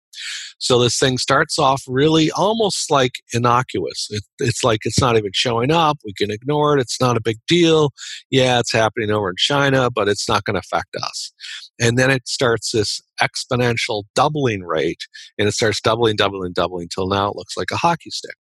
[0.59, 4.07] So this thing starts off really almost like innocuous.
[4.09, 5.97] It, it's like it's not even showing up.
[6.05, 6.81] We can ignore it.
[6.81, 7.91] It's not a big deal.
[8.29, 11.33] Yeah, it's happening over in China, but it's not going to affect us.
[11.79, 17.07] And then it starts this exponential doubling rate, and it starts doubling, doubling, doubling until
[17.07, 18.35] now it looks like a hockey stick.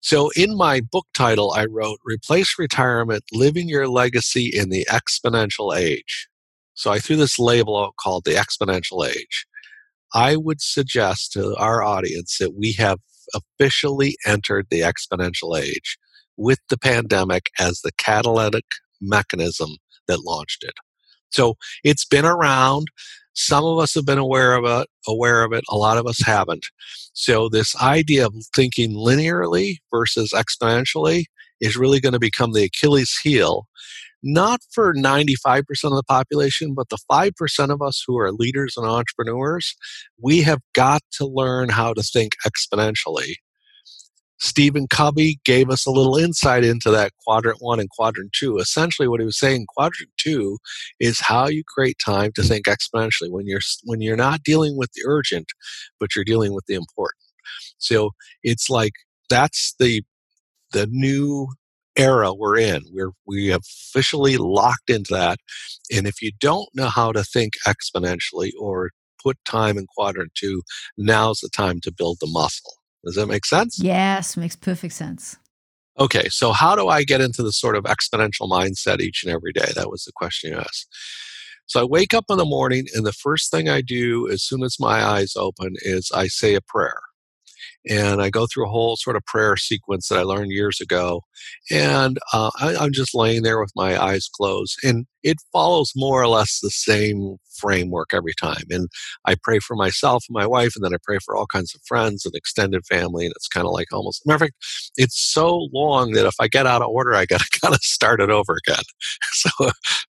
[0.00, 5.76] So in my book title, I wrote Replace Retirement Living Your Legacy in the Exponential
[5.76, 6.28] Age.
[6.74, 9.46] So I threw this label out called the Exponential Age.
[10.14, 12.98] I would suggest to our audience that we have
[13.34, 15.98] officially entered the exponential age
[16.36, 18.64] with the pandemic as the catalytic
[19.00, 19.76] mechanism
[20.08, 20.74] that launched it.
[21.30, 22.88] So it's been around.
[23.34, 25.64] Some of us have been aware of it, aware of it.
[25.70, 26.66] A lot of us haven't.
[27.14, 31.24] So this idea of thinking linearly versus exponentially
[31.60, 33.66] is really going to become the Achilles heel
[34.22, 38.86] not for 95% of the population, but the 5% of us who are leaders and
[38.86, 39.74] entrepreneurs,
[40.20, 43.34] we have got to learn how to think exponentially.
[44.42, 48.58] Stephen Covey gave us a little insight into that quadrant one and quadrant two.
[48.58, 50.58] Essentially, what he was saying, quadrant two
[50.98, 54.90] is how you create time to think exponentially when you're when you're not dealing with
[54.94, 55.46] the urgent,
[56.00, 57.22] but you're dealing with the important.
[57.78, 58.10] So
[58.42, 58.94] it's like
[59.30, 60.02] that's the
[60.72, 61.46] the new
[61.96, 62.82] era we're in.
[62.92, 65.38] We're we have officially locked into that.
[65.94, 68.90] And if you don't know how to think exponentially or
[69.22, 70.62] put time in quadrant two,
[70.96, 72.74] now's the time to build the muscle.
[73.04, 73.78] Does that make sense?
[73.82, 75.36] Yes, makes perfect sense.
[75.98, 79.52] Okay, so how do I get into the sort of exponential mindset each and every
[79.52, 79.72] day?
[79.74, 80.88] That was the question you asked.
[81.66, 84.62] So I wake up in the morning, and the first thing I do as soon
[84.62, 86.98] as my eyes open is I say a prayer
[87.88, 91.22] and I go through a whole sort of prayer sequence that I learned years ago.
[91.70, 96.22] And uh, I, am just laying there with my eyes closed, and it follows more
[96.22, 98.64] or less the same framework every time.
[98.70, 98.88] And
[99.24, 101.80] I pray for myself and my wife, and then I pray for all kinds of
[101.86, 103.24] friends and extended family.
[103.24, 104.54] And it's kind of like almost, matter of fact,
[104.96, 107.80] it's so long that if I get out of order, I got to kind of
[107.82, 108.84] start it over again.
[109.32, 109.50] so,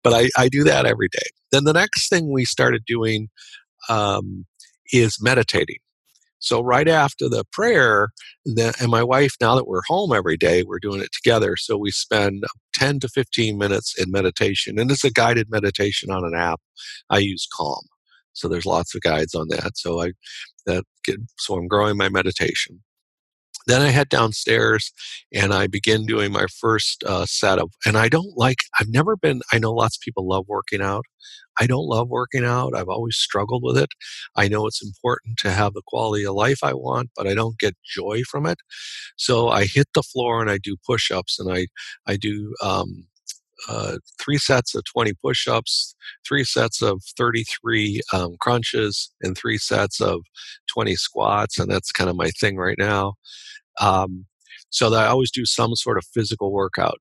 [0.02, 1.28] but I, I do that every day.
[1.52, 3.28] Then the next thing we started doing
[3.88, 4.46] um,
[4.92, 5.78] is meditating.
[6.42, 8.08] So right after the prayer,
[8.44, 11.56] the, and my wife, now that we're home every day, we're doing it together.
[11.56, 16.24] So we spend 10 to 15 minutes in meditation, and it's a guided meditation on
[16.24, 16.60] an app.
[17.08, 17.84] I use Calm,
[18.32, 19.76] so there's lots of guides on that.
[19.76, 20.12] So I
[20.66, 22.82] that get, so I'm growing my meditation.
[23.66, 24.92] Then I head downstairs
[25.32, 29.16] and I begin doing my first uh, set of, and I don't like, I've never
[29.16, 31.04] been, I know lots of people love working out.
[31.60, 32.74] I don't love working out.
[32.74, 33.90] I've always struggled with it.
[34.36, 37.58] I know it's important to have the quality of life I want, but I don't
[37.58, 38.58] get joy from it.
[39.16, 41.66] So I hit the floor and I do push ups and I,
[42.06, 43.06] I do, um,
[43.68, 45.94] uh, three sets of 20 push ups,
[46.26, 50.20] three sets of 33 um, crunches, and three sets of
[50.72, 51.58] 20 squats.
[51.58, 53.14] And that's kind of my thing right now.
[53.80, 54.26] Um,
[54.70, 56.98] so that I always do some sort of physical workout.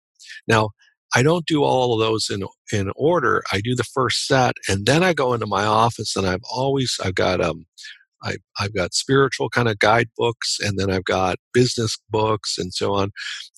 [0.47, 0.69] Now,
[1.13, 3.43] I don't do all of those in in order.
[3.52, 6.97] I do the first set, and then I go into my office, and I've always
[7.04, 7.65] I've got um
[8.23, 12.93] I, I've got spiritual kind of guidebooks, and then I've got business books and so
[12.93, 13.12] on.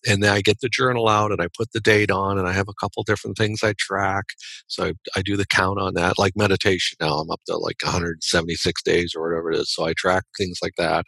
[0.08, 2.54] And then I get the journal out and I put the date on, and I
[2.54, 4.26] have a couple different things I track.
[4.68, 6.98] So I, I do the count on that, like meditation.
[7.00, 9.74] Now I'm up to like 176 days or whatever it is.
[9.74, 11.06] So I track things like that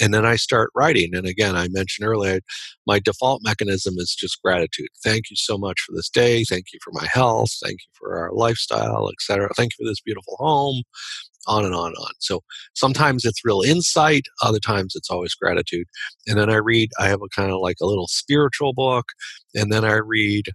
[0.00, 1.14] and then I start writing.
[1.14, 2.40] And again, I mentioned earlier,
[2.86, 4.88] my default mechanism is just gratitude.
[5.04, 6.44] Thank you so much for this day.
[6.44, 7.50] Thank you for my health.
[7.62, 9.50] Thank you for our lifestyle, etc.
[9.56, 10.82] Thank you for this beautiful home.
[11.48, 12.12] On and on and on.
[12.20, 12.42] So
[12.74, 14.22] sometimes it's real insight.
[14.42, 15.86] Other times it's always gratitude.
[16.28, 16.90] And then I read.
[17.00, 19.06] I have a kind of like a little spiritual book,
[19.52, 20.46] and then I read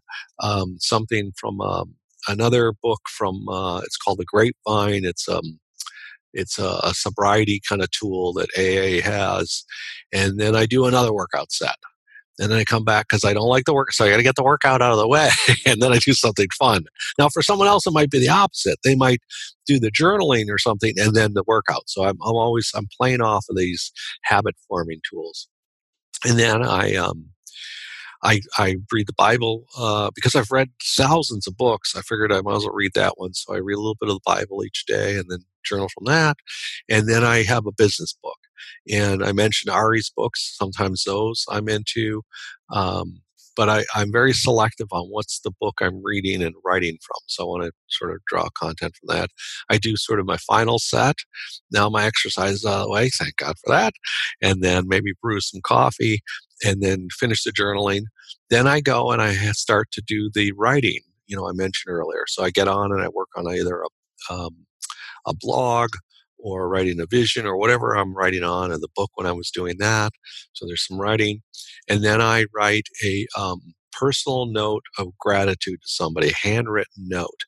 [0.41, 1.95] um, something from um,
[2.29, 3.49] another book from.
[3.49, 5.03] Uh, it's called The Grapevine.
[5.03, 5.59] It's um,
[6.37, 9.65] it's a, a sobriety kind of tool that AA has.
[10.13, 11.75] And then I do another workout set.
[12.39, 13.91] And then I come back because I don't like the work.
[13.91, 15.29] So I got to get the workout out of the way.
[15.65, 16.85] and then I do something fun.
[17.17, 18.77] Now, for someone else, it might be the opposite.
[18.83, 19.21] They might
[19.65, 21.89] do the journaling or something and then the workout.
[21.89, 23.91] So I'm, I'm always, I'm playing off of these
[24.23, 25.47] habit forming tools.
[26.23, 27.29] And then I, um,
[28.23, 31.95] I, I read the Bible uh, because I've read thousands of books.
[31.95, 33.33] I figured I might as well read that one.
[33.33, 36.05] So I read a little bit of the Bible each day and then journal from
[36.05, 36.37] that.
[36.89, 38.37] And then I have a business book.
[38.91, 42.23] And I mentioned Ari's books, sometimes those I'm into.
[42.73, 43.21] Um,
[43.57, 47.17] but I, I'm very selective on what's the book I'm reading and writing from.
[47.25, 49.31] So I want to sort of draw content from that.
[49.69, 51.15] I do sort of my final set.
[51.71, 53.93] Now my exercise is out of the way, thank God for that.
[54.41, 56.21] And then maybe brew some coffee
[56.63, 58.03] and then finish the journaling.
[58.51, 62.25] Then I go and I start to do the writing, you know, I mentioned earlier.
[62.27, 64.66] So I get on and I work on either a, um,
[65.27, 65.89] a blog
[66.39, 69.51] or writing a vision or whatever I'm writing on in the book when I was
[69.51, 70.11] doing that.
[70.53, 71.41] So there's some writing.
[71.89, 73.59] And then I write a um,
[73.91, 77.45] personal note of gratitude to somebody, a handwritten note.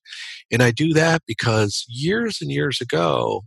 [0.51, 3.43] And I do that because years and years ago,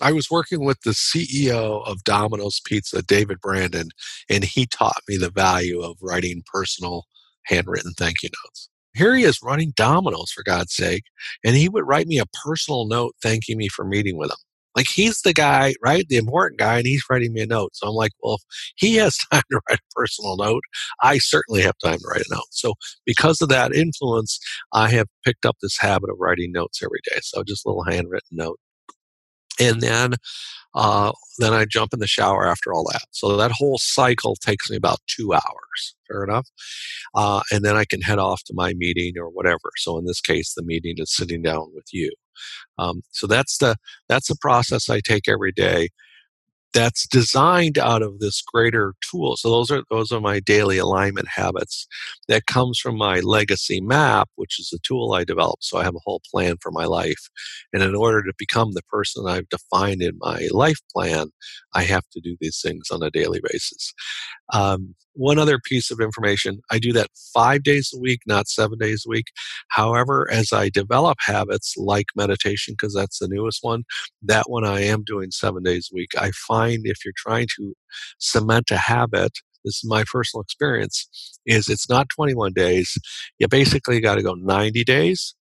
[0.00, 3.90] I was working with the CEO of Domino's Pizza, David Brandon,
[4.30, 7.04] and he taught me the value of writing personal
[7.46, 8.70] handwritten thank you notes.
[9.00, 11.04] Here he is running Domino's, for God's sake,
[11.42, 14.36] and he would write me a personal note thanking me for meeting with him.
[14.76, 16.04] Like he's the guy, right?
[16.06, 17.70] The important guy, and he's writing me a note.
[17.72, 18.42] So I'm like, well, if
[18.76, 20.64] he has time to write a personal note,
[21.02, 22.44] I certainly have time to write a note.
[22.50, 22.74] So
[23.06, 24.38] because of that influence,
[24.74, 27.20] I have picked up this habit of writing notes every day.
[27.22, 28.60] So just a little handwritten note.
[29.60, 30.14] And then
[30.74, 33.02] uh, then I jump in the shower after all that.
[33.10, 35.96] So that whole cycle takes me about two hours.
[36.06, 36.48] Fair enough.
[37.14, 39.70] Uh, and then I can head off to my meeting or whatever.
[39.76, 42.12] So in this case, the meeting is sitting down with you.
[42.78, 43.76] Um, so that's the
[44.08, 45.90] that's the process I take every day.
[46.72, 49.36] That's designed out of this greater tool.
[49.36, 51.86] So those are those are my daily alignment habits.
[52.28, 55.64] That comes from my legacy map, which is a tool I developed.
[55.64, 57.28] So I have a whole plan for my life,
[57.72, 61.28] and in order to become the person I've defined in my life plan,
[61.74, 63.92] I have to do these things on a daily basis.
[64.52, 68.78] Um, one other piece of information I do that five days a week, not seven
[68.78, 69.26] days a week.
[69.68, 73.84] However, as I develop habits like meditation, because that's the newest one,
[74.22, 76.10] that one I am doing seven days a week.
[76.18, 77.74] I find if you're trying to
[78.18, 79.32] cement a habit,
[79.64, 81.08] this is my personal experience,
[81.44, 82.96] is it's not 21 days.
[83.38, 85.34] You basically got to go 90 days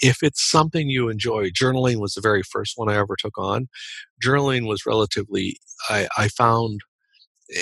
[0.00, 3.68] if it's something you enjoy, journaling was the very first one I ever took on.
[4.22, 5.56] Journaling was relatively,
[5.88, 6.80] I, I found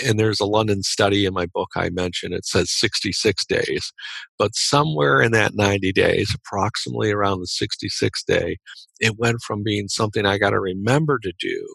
[0.05, 2.35] and there's a London study in my book I mentioned.
[2.35, 3.93] It says 66 days,
[4.39, 8.59] but somewhere in that 90 days, approximately around the 66th day,
[9.01, 11.67] it went from being something I got to remember to do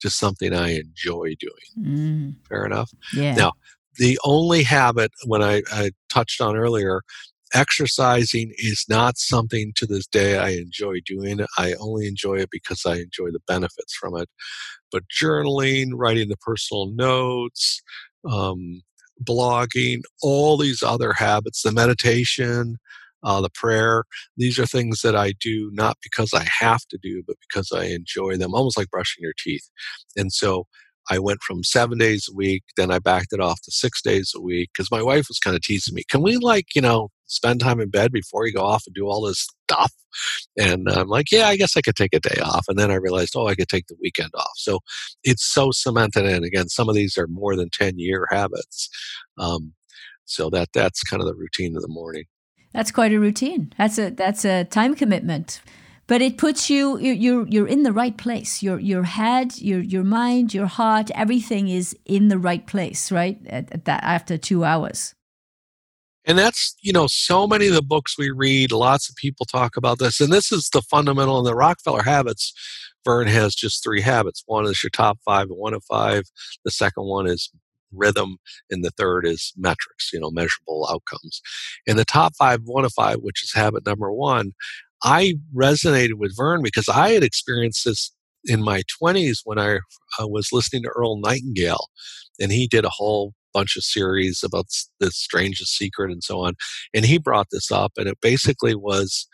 [0.00, 1.78] to something I enjoy doing.
[1.78, 2.36] Mm.
[2.48, 2.90] Fair enough.
[3.14, 3.34] Yeah.
[3.34, 3.52] Now,
[3.98, 7.02] the only habit when I, I touched on earlier
[7.54, 11.40] exercising is not something to this day I enjoy doing.
[11.58, 14.28] I only enjoy it because I enjoy the benefits from it.
[14.92, 17.82] But journaling, writing the personal notes,
[18.30, 18.82] um,
[19.22, 22.76] blogging, all these other habits, the meditation,
[23.22, 24.04] uh, the prayer,
[24.36, 27.86] these are things that I do not because I have to do, but because I
[27.86, 29.68] enjoy them, almost like brushing your teeth.
[30.16, 30.66] And so
[31.10, 34.32] I went from seven days a week, then I backed it off to six days
[34.34, 36.02] a week because my wife was kind of teasing me.
[36.10, 39.06] Can we, like, you know, spend time in bed before you go off and do
[39.06, 39.92] all this stuff?
[40.56, 42.66] And I'm like, yeah, I guess I could take a day off.
[42.68, 44.52] And then I realized, oh, I could take the weekend off.
[44.56, 44.80] So
[45.22, 46.44] it's so cemented in.
[46.44, 48.88] Again, some of these are more than 10 year habits.
[49.38, 49.74] Um,
[50.24, 52.24] so that that's kind of the routine of the morning.
[52.72, 53.72] That's quite a routine.
[53.78, 55.60] That's a that's a time commitment
[56.06, 60.04] but it puts you you're you're in the right place your your head your your
[60.04, 64.64] mind your heart everything is in the right place right at, at that after two
[64.64, 65.14] hours
[66.26, 69.76] and that's you know so many of the books we read lots of people talk
[69.76, 72.52] about this and this is the fundamental in the rockefeller habits.
[73.04, 74.42] Verne has just three habits.
[74.46, 76.24] One is your top five and one of five.
[76.64, 77.50] The second one is
[77.92, 81.40] rhythm and the third is metrics you know measurable outcomes.
[81.86, 84.52] And the top five one of five which is habit number one
[85.04, 88.12] I resonated with Verne because I had experienced this
[88.44, 89.76] in my 20s when I
[90.20, 91.88] uh, was listening to Earl Nightingale,
[92.40, 94.66] and he did a whole bunch of series about
[95.00, 96.54] the strangest secret and so on.
[96.94, 99.26] And he brought this up, and it basically was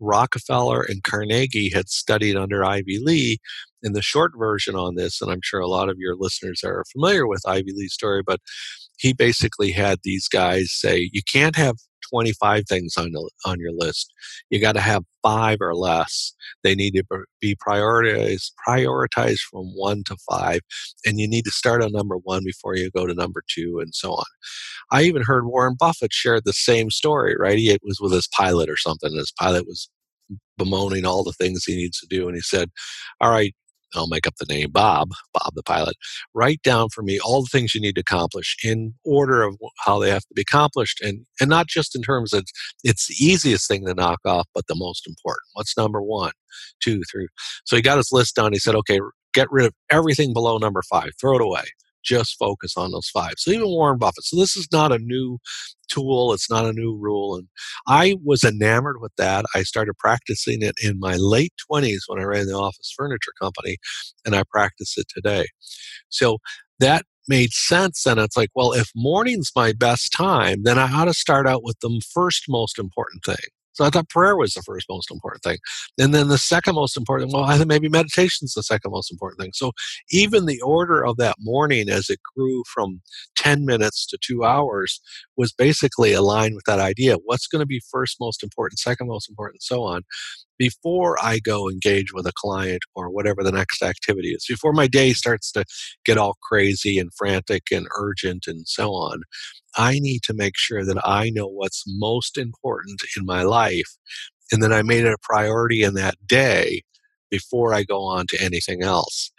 [0.00, 3.38] Rockefeller and Carnegie had studied under Ivy Lee.
[3.82, 6.84] And the short version on this, and I'm sure a lot of your listeners are
[6.90, 8.40] familiar with Ivy Lee's story, but
[8.98, 11.76] he basically had these guys say, you can't have
[12.10, 14.12] 25 things on, the, on your list.
[14.50, 16.32] You got to have five or less.
[16.62, 17.04] They need to
[17.40, 20.60] be prioritized, prioritized from one to five.
[21.04, 23.94] And you need to start on number one before you go to number two and
[23.94, 24.24] so on.
[24.92, 27.58] I even heard Warren Buffett share the same story, right?
[27.58, 29.14] He was with his pilot or something.
[29.14, 29.88] His pilot was
[30.58, 32.28] bemoaning all the things he needs to do.
[32.28, 32.70] And he said,
[33.20, 33.54] All right,
[33.94, 35.96] I'll make up the name Bob, Bob the pilot.
[36.34, 39.98] Write down for me all the things you need to accomplish in order of how
[39.98, 42.44] they have to be accomplished, and and not just in terms of
[42.84, 45.42] it's the easiest thing to knock off, but the most important.
[45.54, 46.32] What's number one,
[46.80, 47.28] two, three?
[47.64, 48.52] So he got his list done.
[48.52, 49.00] He said, okay,
[49.34, 51.64] get rid of everything below number five, throw it away.
[52.06, 53.34] Just focus on those five.
[53.38, 54.24] So even Warren Buffett.
[54.24, 55.38] So this is not a new
[55.90, 56.32] tool.
[56.32, 57.36] It's not a new rule.
[57.36, 57.48] And
[57.86, 59.44] I was enamored with that.
[59.54, 63.76] I started practicing it in my late 20s when I ran the office furniture company,
[64.24, 65.46] and I practice it today.
[66.08, 66.38] So
[66.80, 68.06] that made sense.
[68.06, 71.64] And it's like, well, if morning's my best time, then I ought to start out
[71.64, 73.36] with the first most important thing.
[73.76, 75.58] So I thought prayer was the first most important thing.
[75.98, 79.40] And then the second most important, well, I think maybe meditation's the second most important
[79.40, 79.52] thing.
[79.54, 79.72] So
[80.10, 83.02] even the order of that morning as it grew from
[83.36, 85.00] 10 minutes to two hours
[85.36, 87.16] was basically aligned with that idea.
[87.24, 90.02] What's going to be first most important, second most important, so on
[90.58, 94.86] before I go engage with a client or whatever the next activity is, before my
[94.86, 95.64] day starts to
[96.04, 99.22] get all crazy and frantic and urgent and so on,
[99.76, 103.96] I need to make sure that I know what's most important in my life
[104.52, 106.82] and that I made it a priority in that day
[107.30, 109.32] before I go on to anything else.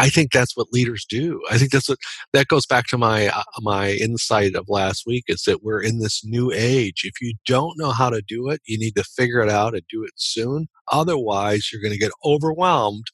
[0.00, 1.42] I think that's what leaders do.
[1.50, 1.98] I think that's what
[2.32, 5.98] that goes back to my uh, my insight of last week is that we're in
[5.98, 7.02] this new age.
[7.04, 9.82] If you don't know how to do it, you need to figure it out and
[9.90, 10.68] do it soon.
[10.90, 13.04] Otherwise, you're going to get overwhelmed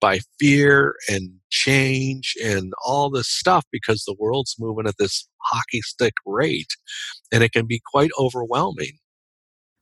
[0.00, 5.82] by fear and change and all this stuff because the world's moving at this hockey
[5.82, 6.76] stick rate
[7.32, 8.98] and it can be quite overwhelming.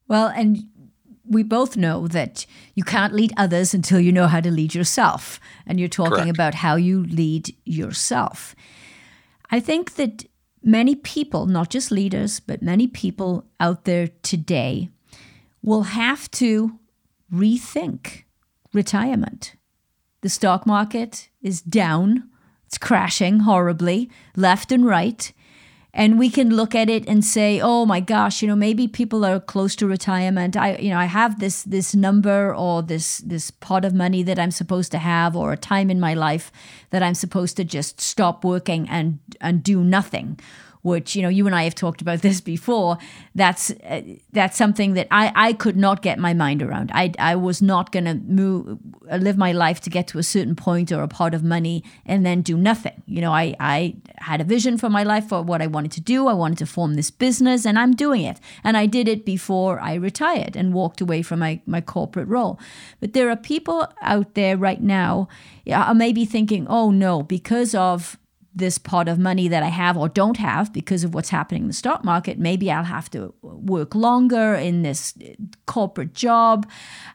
[0.07, 0.65] Well, and
[1.25, 5.41] we both know that you can't lead others until you know how to lead yourself.
[5.67, 6.31] And you're talking Correct.
[6.31, 8.55] about how you lead yourself.
[9.51, 10.25] I think that
[10.63, 14.89] many people, not just leaders, but many people out there today
[15.63, 16.79] will have to
[17.33, 18.25] rethink
[18.73, 19.55] retirement.
[20.23, 22.29] The stock market is down,
[22.67, 25.33] it's crashing horribly, left and right
[25.95, 29.25] and we can look at it and say oh my gosh you know maybe people
[29.25, 30.57] are close to retirement.
[30.57, 34.39] I you know i have this this number or this this pot of money that
[34.39, 36.51] i'm supposed to have or a time in my life
[36.91, 40.39] that i'm supposed to just stop working and and do nothing
[40.83, 42.99] which you know you and I have talked about this before.
[43.35, 44.03] That's uh,
[44.33, 46.91] that's something that I, I could not get my mind around.
[46.93, 48.79] I, I was not going to move
[49.11, 51.85] uh, live my life to get to a certain point or a pot of money
[52.05, 53.03] and then do nothing.
[53.07, 56.01] You know, I I had a vision for my life for what I wanted to
[56.01, 56.27] do.
[56.27, 58.41] I wanted to form this business, and I'm doing it.
[58.65, 62.59] And I did it before I retired and walked away from my my corporate role.
[63.01, 65.29] But there are people out there right now,
[65.73, 68.19] are maybe thinking, oh no, because of
[68.55, 71.69] this pot of money that I have or don't have because of what's happening in
[71.69, 75.15] the stock market, maybe I'll have to work longer in this
[75.67, 76.69] corporate job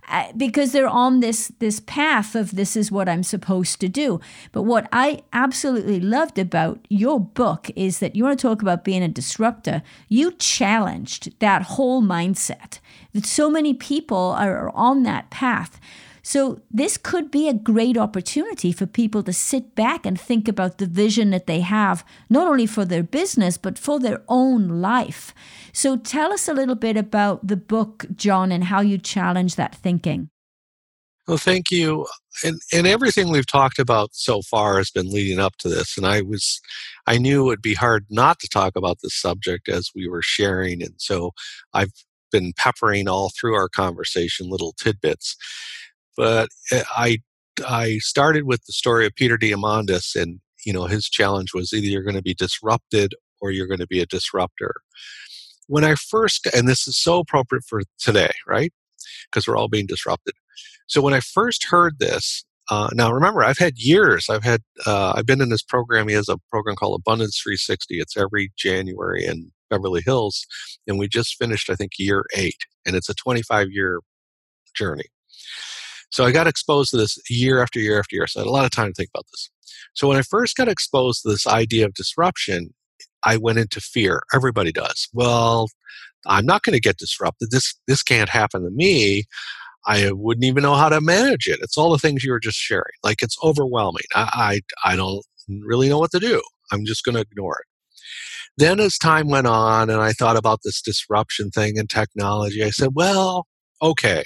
[0.09, 4.19] uh, because they're on this this path of this is what I'm supposed to do.
[4.51, 8.83] But what I absolutely loved about your book is that you want to talk about
[8.83, 9.83] being a disruptor.
[10.07, 12.79] You challenged that whole mindset.
[13.13, 15.79] That so many people are on that path.
[16.27, 20.77] So, this could be a great opportunity for people to sit back and think about
[20.77, 25.33] the vision that they have, not only for their business, but for their own life.
[25.71, 29.73] So, tell us a little bit about the book, John, and how you challenge that
[29.73, 30.29] thinking.
[31.29, 32.05] Well, thank you.
[32.43, 35.95] And, and everything we've talked about so far has been leading up to this.
[35.95, 36.59] And I was,
[37.05, 40.21] I knew it would be hard not to talk about this subject as we were
[40.21, 40.83] sharing.
[40.83, 41.31] And so
[41.73, 41.93] I've
[42.33, 45.37] been peppering all through our conversation little tidbits.
[46.17, 47.19] But eh, I
[47.65, 51.87] I started with the story of Peter Diamandis, and you know his challenge was either
[51.87, 54.73] you're going to be disrupted or you're going to be a disruptor.
[55.67, 58.73] When I first, and this is so appropriate for today, right?
[59.29, 60.33] Because we're all being disrupted.
[60.87, 64.27] So when I first heard this, uh, now remember, I've had years.
[64.29, 66.07] I've had uh, I've been in this program.
[66.07, 67.99] He has a program called Abundance 360.
[67.99, 70.45] It's every January in Beverly Hills,
[70.87, 73.99] and we just finished, I think, year eight, and it's a 25 year
[74.75, 75.05] journey.
[76.09, 78.27] So I got exposed to this year after year after year.
[78.27, 79.49] So I had a lot of time to think about this.
[79.93, 82.73] So when I first got exposed to this idea of disruption,
[83.23, 84.21] I went into fear.
[84.33, 85.09] Everybody does.
[85.13, 85.67] Well,
[86.25, 87.51] I'm not going to get disrupted.
[87.51, 89.23] This this can't happen to me.
[89.85, 91.59] I wouldn't even know how to manage it.
[91.61, 92.83] It's all the things you were just sharing.
[93.03, 94.03] Like it's overwhelming.
[94.15, 96.41] I I, I don't really know what to do.
[96.71, 97.65] I'm just going to ignore it.
[98.57, 102.71] Then as time went on and I thought about this disruption thing and technology, I
[102.71, 103.45] said, well,
[103.81, 104.25] okay,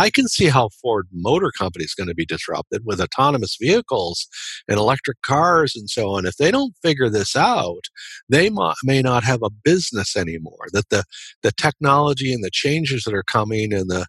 [0.00, 4.26] I can see how Ford Motor Company is going to be disrupted with autonomous vehicles
[4.66, 6.24] and electric cars and so on.
[6.24, 7.84] If they don't figure this out,
[8.28, 8.50] they
[8.82, 10.66] may not have a business anymore.
[10.72, 11.04] That the
[11.42, 14.06] the technology and the changes that are coming and the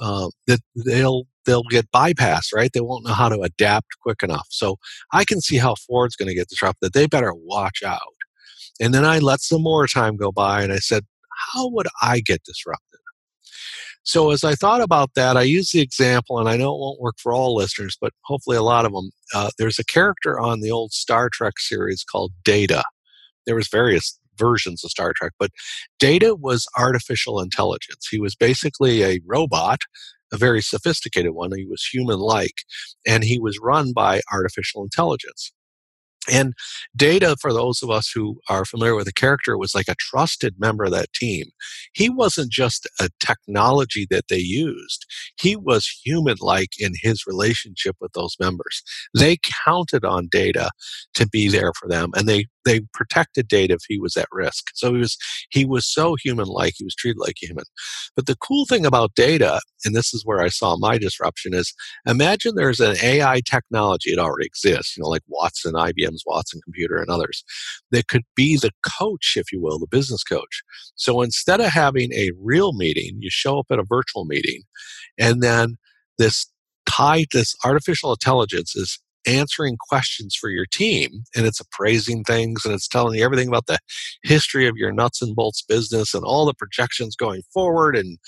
[0.00, 2.72] uh, that they'll they'll get bypassed, right?
[2.72, 4.46] They won't know how to adapt quick enough.
[4.50, 4.76] So
[5.12, 6.92] I can see how Ford's going to get disrupted.
[6.92, 8.00] They better watch out.
[8.80, 11.04] And then I let some more time go by and I said,
[11.54, 13.00] how would I get disrupted?
[14.06, 17.00] So as I thought about that, I used the example, and I know it won't
[17.00, 19.10] work for all listeners, but hopefully a lot of them.
[19.34, 22.84] Uh, there's a character on the old Star Trek series called Data.
[23.46, 25.50] There was various versions of Star Trek, but
[25.98, 28.06] Data was artificial intelligence.
[28.08, 29.80] He was basically a robot,
[30.32, 31.50] a very sophisticated one.
[31.56, 32.54] He was human like,
[33.04, 35.52] and he was run by artificial intelligence.
[36.30, 36.54] And
[36.94, 40.54] Data, for those of us who are familiar with the character, was like a trusted
[40.58, 41.46] member of that team.
[41.92, 45.06] He wasn't just a technology that they used,
[45.40, 48.82] he was human like in his relationship with those members.
[49.14, 50.70] They counted on Data
[51.14, 54.66] to be there for them, and they, they protected Data if he was at risk.
[54.74, 55.16] So he was,
[55.50, 57.64] he was so human like, he was treated like a human.
[58.14, 61.72] But the cool thing about Data, and this is where I saw my disruption, is
[62.06, 66.96] imagine there's an AI technology, it already exists, you know, like Watson, IBM's Watson Computer,
[66.96, 67.44] and others
[67.92, 70.62] that could be the coach, if you will, the business coach.
[70.96, 74.62] So instead of having a real meeting, you show up at a virtual meeting,
[75.18, 75.76] and then
[76.18, 76.50] this
[76.86, 82.74] tied, this artificial intelligence is answering questions for your team and it's appraising things and
[82.74, 83.78] it's telling you everything about the
[84.22, 88.18] history of your nuts and bolts business and all the projections going forward and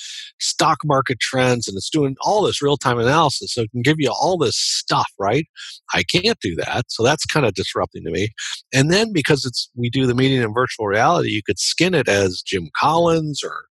[0.40, 4.10] stock market trends and it's doing all this real-time analysis so it can give you
[4.10, 5.46] all this stuff right?
[5.94, 8.28] I can't do that so that's kind of disrupting to me.
[8.72, 12.08] And then because it's we do the meeting in virtual reality you could skin it
[12.08, 13.64] as jim collins or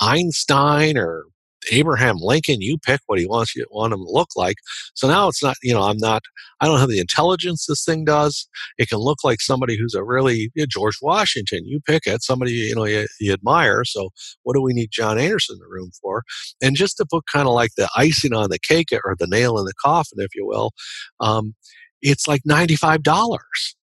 [0.00, 1.24] Einstein or
[1.70, 4.56] Abraham Lincoln, you pick what he wants you want him to look like.
[4.94, 6.22] So now it's not, you know, I'm not,
[6.60, 8.48] I don't have the intelligence this thing does.
[8.78, 11.64] It can look like somebody who's a really you know, George Washington.
[11.64, 13.84] You pick it, somebody you know you, you, admire.
[13.84, 14.10] So
[14.42, 16.22] what do we need John Anderson in the room for?
[16.62, 19.58] And just to put kind of like the icing on the cake or the nail
[19.58, 20.72] in the coffin, if you will,
[21.20, 21.54] um,
[22.02, 23.38] it's like $95.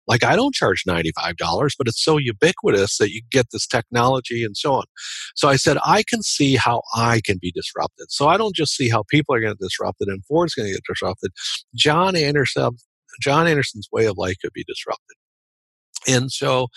[0.08, 1.36] Like I don't charge $95,
[1.78, 4.84] but it's so ubiquitous that you get this technology and so on.
[5.36, 8.12] So I said, I can see how I can be disrupted.
[8.12, 10.68] So I don't just see how people are going to get disrupted and Ford's going
[10.68, 11.32] to get disrupted.
[11.74, 12.78] John Anderson,
[13.22, 15.16] John Anderson's way of life could be disrupted.
[16.08, 16.68] And so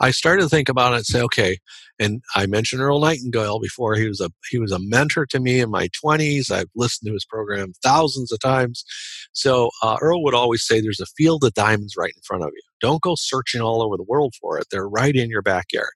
[0.00, 1.58] I started to think about it and say, okay,
[1.98, 3.94] and I mentioned Earl Nightingale before.
[3.94, 6.50] He was a he was a mentor to me in my 20s.
[6.50, 8.84] I've listened to his program thousands of times.
[9.32, 12.50] So uh, Earl would always say, "There's a field of diamonds right in front of
[12.54, 12.62] you.
[12.80, 14.66] Don't go searching all over the world for it.
[14.70, 15.92] They're right in your backyard."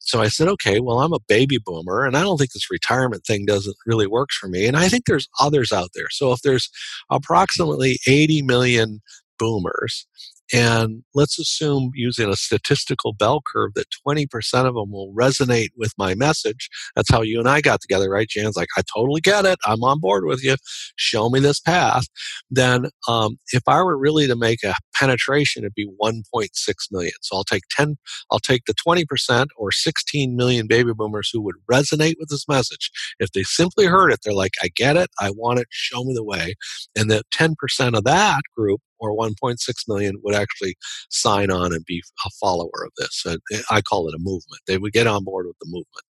[0.00, 3.24] So I said, "Okay, well, I'm a baby boomer, and I don't think this retirement
[3.24, 4.66] thing doesn't really works for me.
[4.66, 6.10] And I think there's others out there.
[6.10, 6.68] So if there's
[7.10, 9.00] approximately 80 million
[9.38, 10.06] boomers
[10.52, 14.26] and let's assume using a statistical bell curve that 20%
[14.66, 16.70] of them will resonate with my message.
[16.96, 18.28] That's how you and I got together, right?
[18.28, 19.58] Jan's like, I totally get it.
[19.66, 20.56] I'm on board with you.
[20.96, 22.06] Show me this path.
[22.50, 26.48] Then, um, if I were really to make a penetration, it'd be 1.6
[26.90, 27.12] million.
[27.20, 27.96] So I'll take 10,
[28.30, 32.90] I'll take the 20% or 16 million baby boomers who would resonate with this message.
[33.18, 35.10] If they simply heard it, they're like, I get it.
[35.20, 35.66] I want it.
[35.70, 36.54] Show me the way.
[36.96, 37.54] And that 10%
[37.96, 39.56] of that group or 1.6
[39.88, 40.76] million would actually
[41.10, 43.24] sign on and be a follower of this.
[43.26, 44.62] Eh, I call it a movement.
[44.66, 46.04] They would get on board with the movement.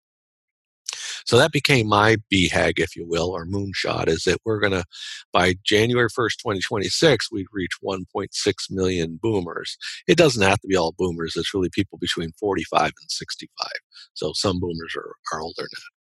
[1.25, 4.85] So that became my BHAG, if you will, or moonshot, is that we're going to,
[5.33, 8.31] by January 1st, 2026, we'd reach 1.6
[8.71, 9.77] million boomers.
[10.07, 11.35] It doesn't have to be all boomers.
[11.37, 13.69] It's really people between 45 and 65.
[14.15, 15.98] So some boomers are, are older that.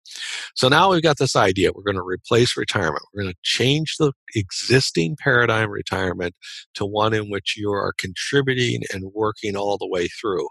[0.54, 1.72] So now we've got this idea.
[1.72, 3.04] We're going to replace retirement.
[3.12, 6.34] We're going to change the existing paradigm retirement
[6.74, 10.48] to one in which you are contributing and working all the way through,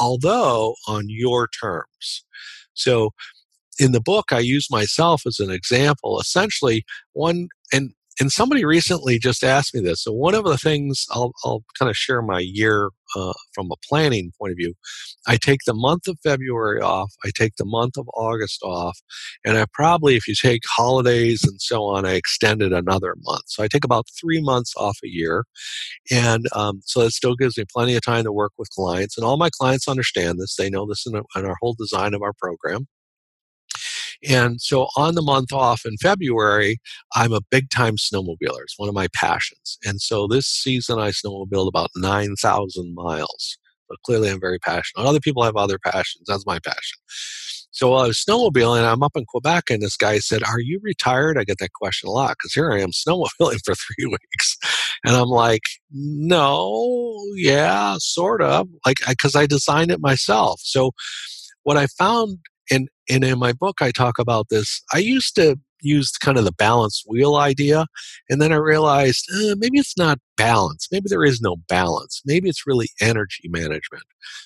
[0.00, 2.24] although on your terms.
[2.74, 3.10] So
[3.78, 6.18] in the book, I use myself as an example.
[6.20, 10.02] Essentially, one, and and somebody recently just asked me this.
[10.02, 13.76] So one of the things I'll, I'll kind of share my year uh, from a
[13.88, 14.74] planning point of view.
[15.26, 17.12] I take the month of February off.
[17.24, 18.98] I take the month of August off,
[19.44, 23.44] and I probably, if you take holidays and so on, I extend it another month.
[23.46, 25.44] So I take about three months off a year,
[26.10, 29.16] and um, so that still gives me plenty of time to work with clients.
[29.16, 30.56] And all my clients understand this.
[30.56, 32.86] They know this in, in our whole design of our program.
[34.28, 36.78] And so on the month off in February,
[37.14, 38.62] I'm a big time snowmobiler.
[38.62, 39.78] It's one of my passions.
[39.84, 43.58] And so this season I snowmobiled about 9,000 miles.
[43.88, 45.06] But clearly I'm very passionate.
[45.06, 46.24] Other people have other passions.
[46.26, 46.98] That's my passion.
[47.76, 50.80] So while I was snowmobiling, I'm up in Quebec, and this guy said, Are you
[50.82, 51.36] retired?
[51.36, 54.56] I get that question a lot because here I am snowmobiling for three weeks.
[55.04, 55.60] And I'm like,
[55.92, 58.66] No, yeah, sort of.
[58.86, 60.60] Like, because I, I designed it myself.
[60.64, 60.92] So
[61.64, 62.38] what I found
[62.70, 66.44] and and in my book i talk about this i used to use kind of
[66.44, 67.86] the balance wheel idea
[68.30, 70.88] and then i realized eh, maybe it's not balance.
[70.90, 72.22] Maybe there is no balance.
[72.24, 74.04] Maybe it's really energy management.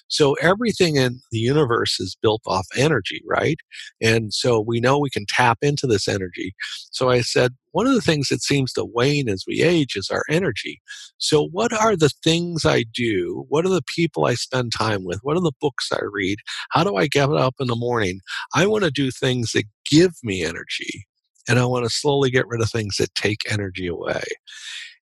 [0.09, 3.57] So everything in the universe is built off energy, right?
[4.01, 6.55] And so we know we can tap into this energy.
[6.91, 10.11] So I said, one of the things that seems to wane as we age is
[10.11, 10.81] our energy.
[11.19, 13.45] So, what are the things I do?
[13.49, 15.21] What are the people I spend time with?
[15.23, 16.39] What are the books I read?
[16.71, 18.21] How do I get up in the morning?
[18.55, 21.07] I want to do things that give me energy,
[21.49, 24.25] and I want to slowly get rid of things that take energy away.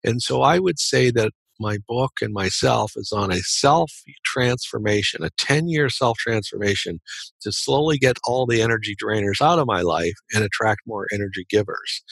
[0.07, 3.91] And so I would say that my book and myself is on a self
[4.23, 6.99] transformation, a 10 year self transformation
[7.41, 11.45] to slowly get all the energy drainers out of my life and attract more energy
[11.49, 12.03] givers.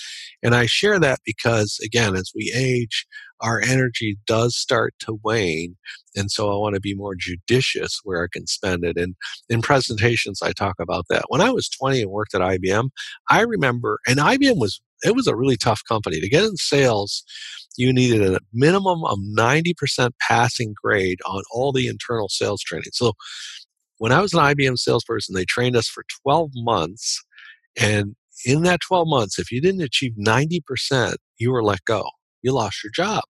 [0.44, 3.06] And I share that because, again, as we age,
[3.40, 5.76] our energy does start to wane.
[6.16, 8.98] And so I want to be more judicious where I can spend it.
[8.98, 9.16] And
[9.50, 11.26] in presentations, I talk about that.
[11.28, 12.90] When I was 20 and worked at IBM,
[13.30, 17.24] I remember, and IBM was, it was a really tough company to get in sales
[17.78, 22.92] you needed a minimum of 90% passing grade on all the internal sales training.
[22.94, 23.14] So
[23.98, 27.24] when I was an IBM salesperson, they trained us for 12 months.
[27.80, 28.16] And
[28.46, 32.04] in that 12 months, if you didn't achieve 90%, you were let go.
[32.42, 33.24] You lost your job.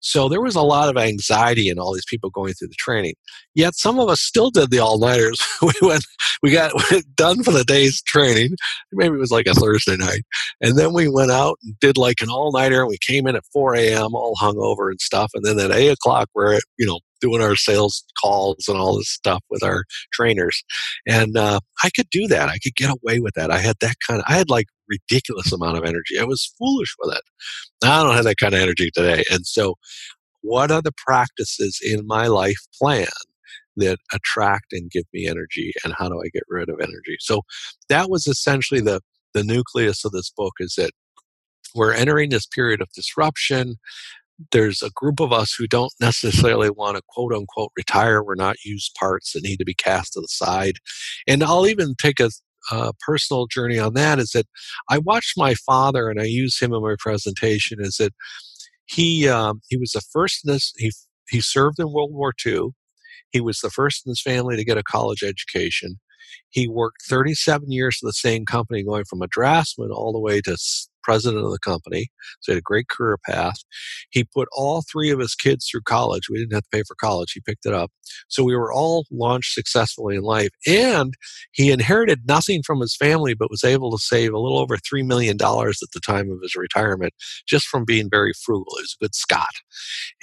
[0.00, 3.14] So there was a lot of anxiety in all these people going through the training.
[3.54, 5.40] Yet some of us still did the all nighters.
[5.62, 6.04] we went,
[6.42, 6.72] we got
[7.14, 8.56] done for the day's training.
[8.92, 10.22] Maybe it was like a Thursday night,
[10.60, 12.86] and then we went out and did like an all nighter.
[12.86, 14.14] We came in at 4 a.m.
[14.14, 17.56] all hungover and stuff, and then at 8 o'clock we're at you know doing our
[17.56, 20.62] sales calls and all this stuff with our trainers.
[21.06, 22.48] And uh, I could do that.
[22.48, 23.50] I could get away with that.
[23.50, 24.26] I had that kind of.
[24.28, 26.18] I had like ridiculous amount of energy.
[26.18, 27.22] I was foolish with it.
[27.84, 29.24] I don't have that kind of energy today.
[29.30, 29.76] And so,
[30.42, 33.06] what are the practices in my life plan
[33.76, 35.72] that attract and give me energy?
[35.84, 37.16] And how do I get rid of energy?
[37.20, 37.42] So,
[37.88, 39.00] that was essentially the,
[39.34, 40.90] the nucleus of this book is that
[41.74, 43.76] we're entering this period of disruption.
[44.52, 48.22] There's a group of us who don't necessarily want to quote unquote retire.
[48.22, 50.76] We're not used parts that need to be cast to the side.
[51.26, 52.30] And I'll even take a
[52.70, 54.46] uh, personal journey on that is that
[54.88, 57.78] I watched my father, and I use him in my presentation.
[57.80, 58.12] Is that
[58.86, 60.92] he um, he was the first in this he
[61.28, 62.70] he served in World War II.
[63.30, 66.00] He was the first in his family to get a college education.
[66.50, 70.40] He worked 37 years for the same company, going from a draftsman all the way
[70.42, 70.56] to
[71.02, 72.08] president of the company.
[72.40, 73.56] So he had a great career path.
[74.10, 76.28] He put all three of his kids through college.
[76.30, 77.32] We didn't have to pay for college.
[77.32, 77.90] He picked it up.
[78.28, 80.50] So we were all launched successfully in life.
[80.66, 81.14] And
[81.52, 85.04] he inherited nothing from his family, but was able to save a little over $3
[85.06, 87.14] million at the time of his retirement
[87.46, 88.74] just from being very frugal.
[88.76, 89.48] He was a good Scot.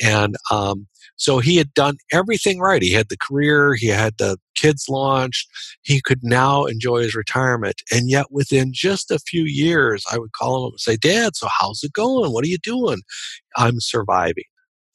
[0.04, 2.82] And um, so he had done everything right.
[2.82, 5.48] He had the career, he had the kids launched,
[5.84, 7.82] he could now enjoy his retirement.
[7.92, 11.48] And yet, within just a few years, I would call him and say, Dad, so
[11.60, 12.34] how's it going?
[12.34, 13.02] What are you doing?
[13.56, 14.44] I'm surviving.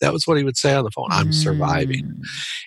[0.00, 1.08] That was what he would say on the phone.
[1.10, 2.04] I'm surviving.
[2.04, 2.22] Mm.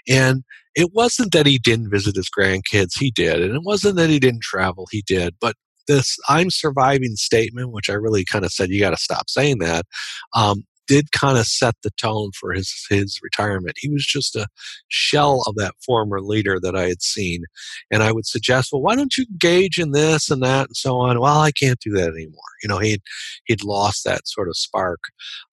[0.10, 0.44] And
[0.74, 3.42] it wasn't that he didn't visit his grandkids, he did.
[3.42, 5.36] And it wasn't that he didn't travel, he did.
[5.40, 5.56] But
[5.88, 9.60] this I'm surviving statement, which I really kind of said, you got to stop saying
[9.60, 9.86] that,
[10.34, 13.78] um, did kind of set the tone for his his retirement.
[13.78, 14.48] He was just a
[14.88, 17.44] shell of that former leader that I had seen,
[17.92, 20.98] and I would suggest, well, why don't you engage in this and that and so
[20.98, 21.20] on?
[21.20, 22.42] Well, I can't do that anymore.
[22.62, 23.02] You know, he'd
[23.46, 25.00] he'd lost that sort of spark.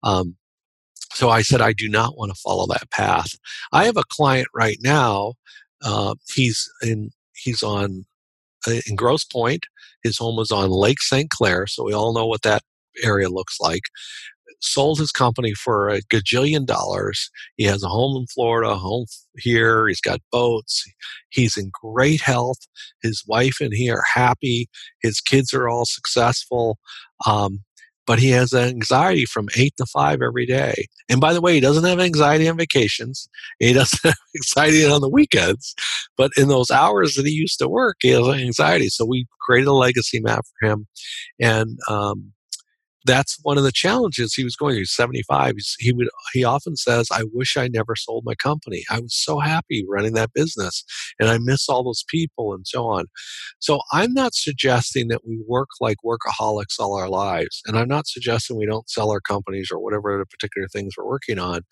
[0.02, 0.36] Um,
[1.12, 3.32] so I said, I do not want to follow that path.
[3.72, 5.34] I have a client right now.
[5.84, 8.06] Uh, he's in he's on
[8.66, 9.66] uh, in Grosse Pointe.
[10.02, 11.30] His home was on Lake St.
[11.30, 12.62] Clair, so we all know what that
[13.02, 13.84] area looks like
[14.62, 17.30] sold his company for a gajillion dollars.
[17.56, 19.06] He has a home in Florida, a home
[19.36, 19.88] here.
[19.88, 20.84] He's got boats.
[21.30, 22.58] He's in great health.
[23.02, 24.68] His wife and he are happy.
[25.02, 26.78] His kids are all successful.
[27.26, 27.60] Um,
[28.06, 30.86] but he has anxiety from eight to five every day.
[31.08, 33.28] And by the way, he doesn't have anxiety on vacations.
[33.58, 35.74] He doesn't have anxiety on the weekends.
[36.16, 38.88] But in those hours that he used to work, he has anxiety.
[38.88, 40.86] So we created a legacy map for him.
[41.40, 42.32] And um,
[43.06, 44.86] that's one of the challenges he was going through.
[44.86, 45.54] 75.
[45.56, 48.84] He's, he would he often says, "I wish I never sold my company.
[48.90, 50.84] I was so happy running that business,
[51.20, 53.06] and I miss all those people and so on."
[53.60, 58.06] So I'm not suggesting that we work like workaholics all our lives, and I'm not
[58.06, 61.62] suggesting we don't sell our companies or whatever the particular things we're working on.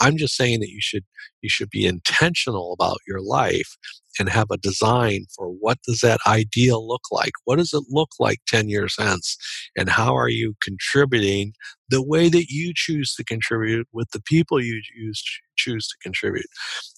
[0.00, 1.04] I'm just saying that you should
[1.42, 3.76] you should be intentional about your life
[4.18, 7.32] and have a design for what does that ideal look like?
[7.44, 9.36] What does it look like 10 years hence?
[9.76, 11.52] And how are you contributing
[11.88, 15.22] the way that you choose to contribute with the people you choose,
[15.56, 16.46] choose to contribute?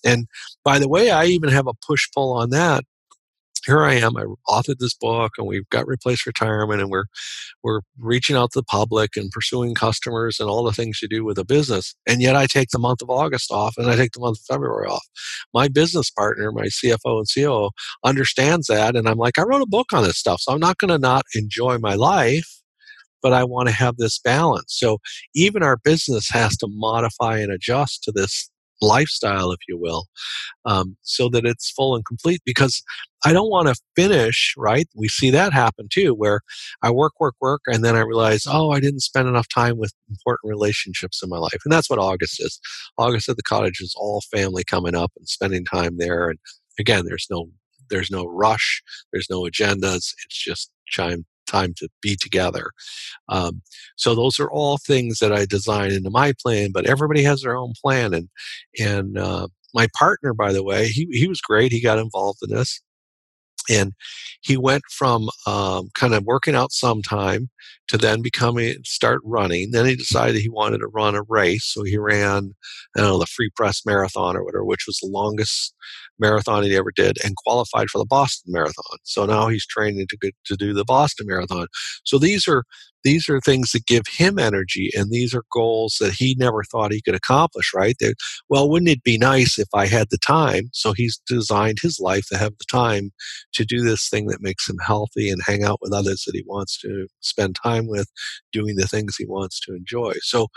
[0.04, 0.26] And
[0.64, 2.84] by the way i even have a push pull on that
[3.66, 4.16] here I am.
[4.16, 7.06] I authored this book, and we've got replace retirement, and we're
[7.62, 11.24] we're reaching out to the public and pursuing customers and all the things you do
[11.24, 11.94] with a business.
[12.06, 14.44] And yet, I take the month of August off, and I take the month of
[14.44, 15.04] February off.
[15.52, 17.70] My business partner, my CFO and COO,
[18.04, 20.78] understands that, and I'm like, I wrote a book on this stuff, so I'm not
[20.78, 22.52] going to not enjoy my life
[23.22, 24.76] but I want to have this balance.
[24.76, 24.98] So
[25.34, 28.48] even our business has to modify and adjust to this
[28.80, 30.06] lifestyle, if you will,
[30.64, 32.40] um, so that it's full and complete.
[32.44, 32.82] Because
[33.24, 34.86] I don't want to finish, right?
[34.94, 36.40] We see that happen too, where
[36.82, 39.92] I work, work, work, and then I realize, oh, I didn't spend enough time with
[40.08, 41.60] important relationships in my life.
[41.64, 42.60] And that's what August is.
[42.98, 46.28] August at the cottage is all family coming up and spending time there.
[46.28, 46.38] And
[46.78, 47.48] again, there's no
[47.88, 50.12] there's no rush, there's no agendas.
[50.24, 52.70] It's just time time to be together.
[53.28, 53.62] Um,
[53.96, 56.70] so those are all things that I design into my plan.
[56.72, 58.28] But everybody has their own plan, and
[58.78, 61.72] and uh, my partner, by the way, he he was great.
[61.72, 62.80] He got involved in this,
[63.68, 63.92] and
[64.42, 67.48] he went from um, kind of working out sometime
[67.88, 69.70] to then becoming start running.
[69.70, 72.54] Then he decided he wanted to run a race, so he ran,
[72.96, 75.74] I don't know, the Free Press Marathon or whatever, which was the longest
[76.18, 78.98] marathon he ever did, and qualified for the Boston Marathon.
[79.04, 81.66] So now he's training to to do the Boston Marathon.
[82.04, 82.64] So these are
[83.04, 86.92] these are things that give him energy, and these are goals that he never thought
[86.92, 87.72] he could accomplish.
[87.74, 87.96] Right?
[88.00, 88.14] They're,
[88.48, 90.70] well, wouldn't it be nice if I had the time?
[90.72, 93.10] So he's designed his life to have the time
[93.54, 96.44] to do this thing that makes him healthy and hang out with others that he
[96.46, 98.08] wants to spend time with,
[98.52, 100.14] doing the things he wants to enjoy.
[100.22, 100.48] So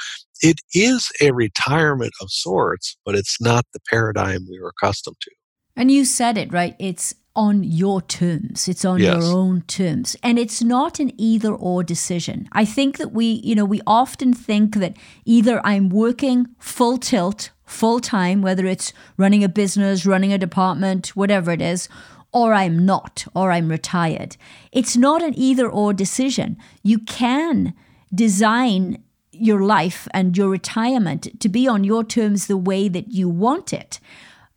[0.42, 5.32] it is a retirement of sorts, but it's not the paradigm we were accustomed to.
[5.80, 6.76] And you said it, right?
[6.78, 8.68] It's on your terms.
[8.68, 9.24] It's on yes.
[9.24, 10.18] your own terms.
[10.22, 12.50] And it's not an either or decision.
[12.52, 17.52] I think that we, you know, we often think that either I'm working full tilt,
[17.66, 21.88] full time, whether it's running a business, running a department, whatever it is,
[22.34, 24.36] or I'm not, or I'm retired.
[24.74, 26.58] It's not an either or decision.
[26.84, 27.74] You can
[28.14, 29.02] design
[29.32, 33.72] your life and your retirement to be on your terms the way that you want
[33.72, 34.02] it.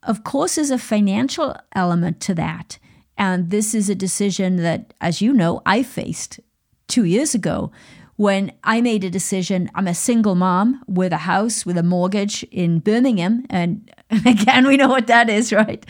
[0.02, 2.78] Of course, there's a financial element to that.
[3.16, 6.40] And this is a decision that, as you know, I faced
[6.88, 7.70] two years ago
[8.16, 9.70] when I made a decision.
[9.74, 13.44] I'm a single mom with a house, with a mortgage in Birmingham.
[13.48, 13.90] And
[14.26, 15.84] again, we know what that is, right?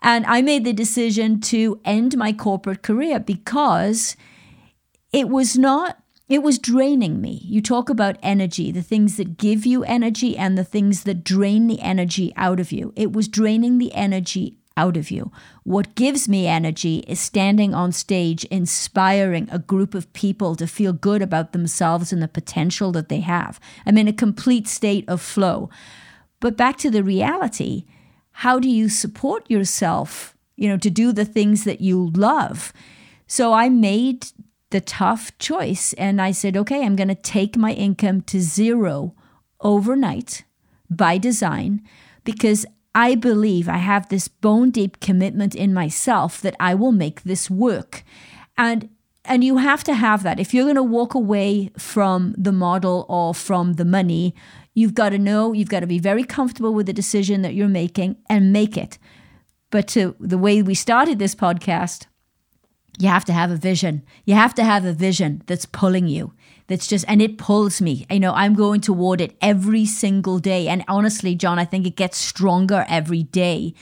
[0.00, 4.16] And I made the decision to end my corporate career because
[5.12, 5.98] it was not,
[6.28, 7.40] it was draining me.
[7.44, 11.66] You talk about energy, the things that give you energy and the things that drain
[11.66, 12.92] the energy out of you.
[12.96, 15.32] It was draining the energy out of you.
[15.64, 20.92] What gives me energy is standing on stage, inspiring a group of people to feel
[20.92, 23.58] good about themselves and the potential that they have.
[23.86, 25.70] I'm in a complete state of flow.
[26.40, 27.84] But back to the reality
[28.42, 32.72] how do you support yourself, you know, to do the things that you love?
[33.26, 34.28] So I made
[34.70, 39.14] the tough choice and I said, okay, I'm going to take my income to zero
[39.60, 40.44] overnight
[40.90, 41.82] by design
[42.24, 47.22] because I believe I have this bone deep commitment in myself that I will make
[47.22, 48.04] this work.
[48.56, 48.90] And
[49.24, 50.40] and you have to have that.
[50.40, 54.34] If you're going to walk away from the model or from the money,
[54.78, 57.66] You've got to know, you've got to be very comfortable with the decision that you're
[57.66, 58.96] making and make it.
[59.70, 62.06] But to the way we started this podcast,
[62.98, 64.02] you have to have a vision.
[64.24, 66.32] You have to have a vision that's pulling you.
[66.66, 68.06] That's just, and it pulls me.
[68.10, 70.68] You know, I'm going toward it every single day.
[70.68, 73.74] And honestly, John, I think it gets stronger every day.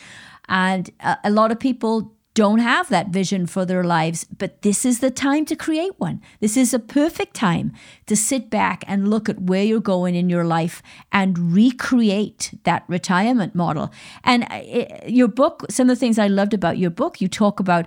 [0.48, 4.84] And a, a lot of people don't have that vision for their lives, but this
[4.84, 6.20] is the time to create one.
[6.40, 7.72] This is a perfect time
[8.04, 12.84] to sit back and look at where you're going in your life and recreate that
[12.88, 13.90] retirement model.
[14.22, 17.26] And it, uh, your book, some of the things I loved about your book, you
[17.26, 17.86] talk about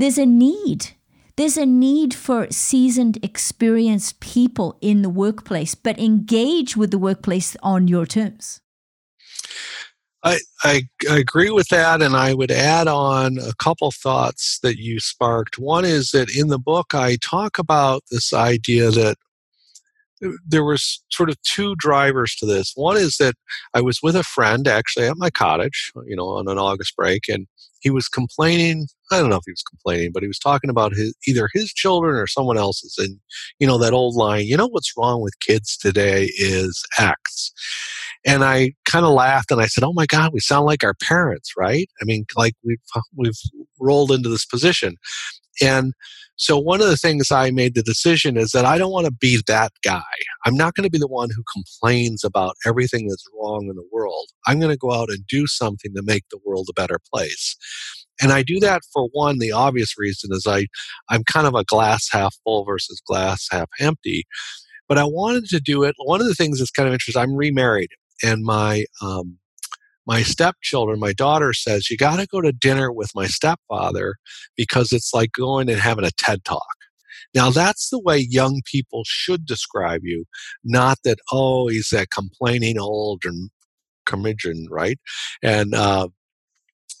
[0.00, 0.92] there's a need.
[1.36, 7.56] There's a need for seasoned, experienced people in the workplace, but engage with the workplace
[7.62, 8.60] on your terms.
[10.22, 15.00] I, I, agree with that, and I would add on a couple thoughts that you
[15.00, 15.58] sparked.
[15.58, 19.16] One is that in the book, I talk about this idea that
[20.46, 22.72] there was sort of two drivers to this.
[22.74, 23.34] One is that
[23.72, 27.28] I was with a friend actually at my cottage, you know, on an August break,
[27.28, 27.46] and
[27.80, 28.86] he was complaining.
[29.10, 31.72] I don't know if he was complaining, but he was talking about his either his
[31.72, 33.18] children or someone else's, and
[33.58, 34.46] you know that old line.
[34.46, 37.52] You know what's wrong with kids today is X
[38.26, 40.94] and I kind of laughed and I said, "Oh my God, we sound like our
[40.94, 41.88] parents, right?
[42.00, 42.78] I mean, like we've
[43.14, 43.38] we've
[43.78, 44.96] rolled into this position."
[45.62, 45.92] And
[46.40, 49.12] so one of the things I made the decision is that I don't want to
[49.12, 50.00] be that guy.
[50.46, 53.86] I'm not going to be the one who complains about everything that's wrong in the
[53.92, 54.26] world.
[54.46, 57.56] I'm going to go out and do something to make the world a better place.
[58.22, 60.66] and I do that for one, the obvious reason is I,
[61.10, 64.24] I'm kind of a glass half full versus glass half empty.
[64.88, 65.94] But I wanted to do it.
[65.98, 67.90] One of the things that's kind of interesting, I'm remarried,
[68.22, 69.36] and my um,
[70.10, 74.16] my stepchildren, my daughter says, you got to go to dinner with my stepfather
[74.56, 76.74] because it's like going and having a TED talk.
[77.32, 80.24] Now, that's the way young people should describe you,
[80.64, 83.50] not that, oh, he's that complaining old and
[84.04, 84.98] curmudgeon, right?
[85.44, 86.08] And uh,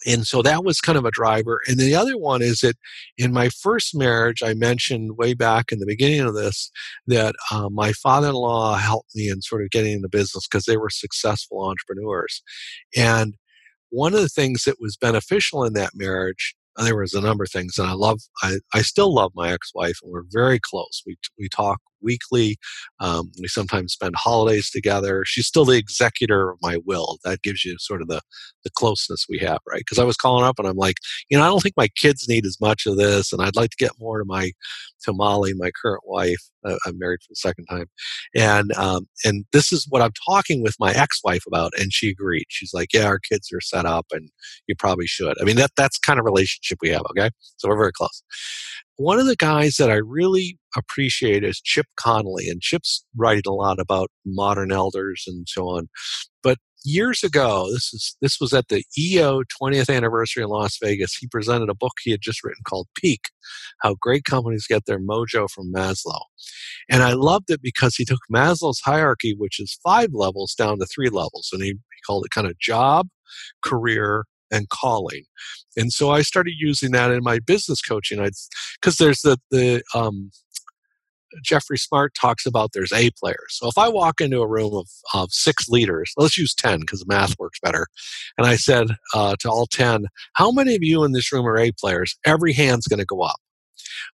[0.06, 1.60] and so that was kind of a driver.
[1.66, 2.76] And the other one is that
[3.18, 6.70] in my first marriage, I mentioned way back in the beginning of this
[7.06, 10.64] that uh, my father in law helped me in sort of getting into business because
[10.64, 12.42] they were successful entrepreneurs.
[12.96, 13.34] And
[13.90, 17.50] one of the things that was beneficial in that marriage there was a number of
[17.50, 21.16] things and i love i, I still love my ex-wife and we're very close we,
[21.38, 22.56] we talk weekly
[23.00, 25.24] um, we sometimes spend holidays together.
[25.26, 27.18] She's still the executor of my will.
[27.24, 28.20] That gives you sort of the
[28.64, 29.80] the closeness we have right?
[29.80, 30.96] Because i was calling up and i'm like
[31.28, 33.70] you know i don't think my kids need as much of this and i'd like
[33.70, 34.50] to get more to my
[35.02, 36.40] to molly my current wife.
[36.66, 37.86] Uh, i'm married for the second time.
[38.34, 42.46] And um, and this is what i'm talking with my ex-wife about and she agreed.
[42.48, 44.28] She's like yeah our kids are set up and
[44.66, 45.40] you probably should.
[45.40, 47.30] I mean that that's kind of relationship we have okay?
[47.56, 48.22] So we're very close
[49.00, 53.52] one of the guys that I really appreciate is Chip Conley, and Chip's writing a
[53.52, 55.88] lot about modern elders and so on.
[56.42, 61.16] But years ago, this is this was at the EO 20th anniversary in Las Vegas.
[61.16, 63.30] He presented a book he had just written called Peak:
[63.80, 66.20] How Great Companies Get Their Mojo from Maslow.
[66.90, 70.84] And I loved it because he took Maslow's hierarchy, which is five levels, down to
[70.84, 73.08] three levels, and he, he called it kind of job,
[73.64, 75.24] career, and calling.
[75.76, 78.20] And so I started using that in my business coaching.
[78.20, 78.30] I
[78.80, 80.30] because there's the the um,
[81.42, 83.50] Jeffrey Smart talks about there's A players.
[83.50, 87.06] So if I walk into a room of, of six leaders, let's use 10 because
[87.06, 87.86] math works better.
[88.36, 91.58] And I said uh, to all 10, how many of you in this room are
[91.58, 92.16] A players?
[92.24, 93.36] Every hand's going to go up.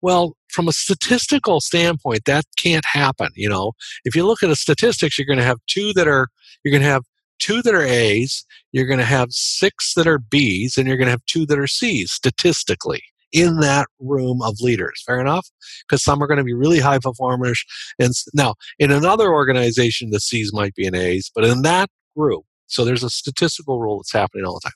[0.01, 3.29] Well, from a statistical standpoint, that can't happen.
[3.35, 3.73] You know,
[4.05, 6.27] if you look at the statistics, you're going to have two that are,
[6.63, 7.03] you're going to have
[7.39, 11.07] two that are A's, you're going to have six that are B's, and you're going
[11.07, 15.03] to have two that are C's statistically in that room of leaders.
[15.05, 15.47] Fair enough?
[15.81, 17.63] Because some are going to be really high performers.
[17.99, 22.43] And now, in another organization, the C's might be in A's, but in that group,
[22.67, 24.73] so there's a statistical rule that's happening all the time.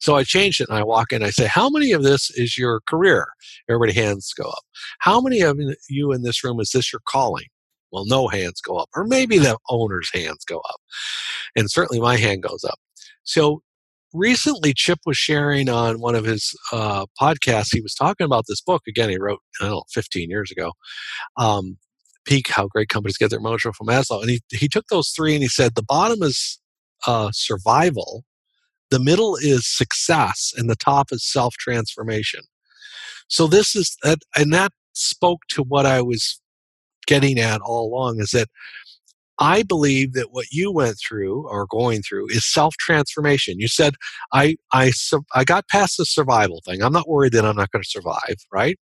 [0.00, 1.22] So I changed it and I walk in.
[1.22, 3.26] I say, How many of this is your career?
[3.68, 4.62] Everybody hands go up.
[5.00, 7.46] How many of you in this room is this your calling?
[7.94, 8.90] Well, no hands go up.
[8.96, 10.80] Or maybe the owner's hands go up.
[11.54, 12.78] And certainly my hand goes up.
[13.22, 13.62] So
[14.12, 18.60] recently, Chip was sharing on one of his uh, podcasts, he was talking about this
[18.60, 18.82] book.
[18.88, 20.72] Again, he wrote, I don't know, 15 years ago.
[21.36, 21.78] Um,
[22.24, 24.20] Peak, how great companies get their mojo from Maslow.
[24.20, 26.58] And he, he took those three and he said the bottom is
[27.06, 28.24] uh, survival,
[28.90, 32.40] the middle is success, and the top is self transformation.
[33.28, 36.40] So this is, that and that spoke to what I was
[37.06, 38.48] getting at all along is that
[39.40, 43.58] I believe that what you went through or going through is self transformation.
[43.58, 43.94] You said
[44.32, 44.92] I I
[45.34, 46.82] I got past the survival thing.
[46.82, 48.78] I'm not worried that I'm not going to survive, right?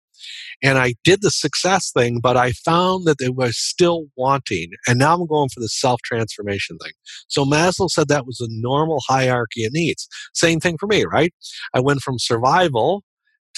[0.62, 4.70] And I did the success thing, but I found that it was still wanting.
[4.86, 6.92] And now I'm going for the self transformation thing.
[7.28, 10.08] So Maslow said that was a normal hierarchy of needs.
[10.34, 11.32] Same thing for me, right?
[11.74, 13.02] I went from survival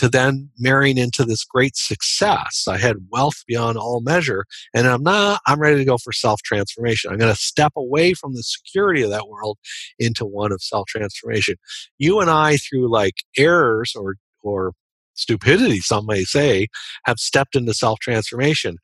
[0.02, 2.64] to then marrying into this great success.
[2.68, 4.44] I had wealth beyond all measure,
[4.74, 7.12] and I'm not, I'm ready to go for self transformation.
[7.12, 9.58] I'm going to step away from the security of that world
[10.00, 11.54] into one of self transformation.
[11.98, 14.72] You and I, through like errors or, or
[15.14, 16.66] stupidity, some may say,
[17.04, 18.78] have stepped into self transformation.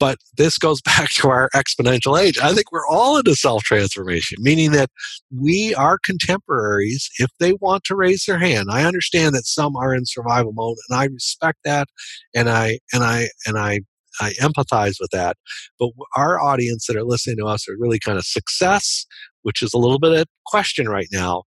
[0.00, 2.38] But this goes back to our exponential age.
[2.38, 4.90] I think we're all into self transformation, meaning that
[5.34, 8.68] we are contemporaries if they want to raise their hand.
[8.70, 11.88] I understand that some are in survival mode, and I respect that,
[12.34, 13.80] and I and I and I
[14.20, 15.36] I empathize with that.
[15.78, 19.06] But our audience that are listening to us are really kind of success,
[19.42, 21.42] which is a little bit of question right now,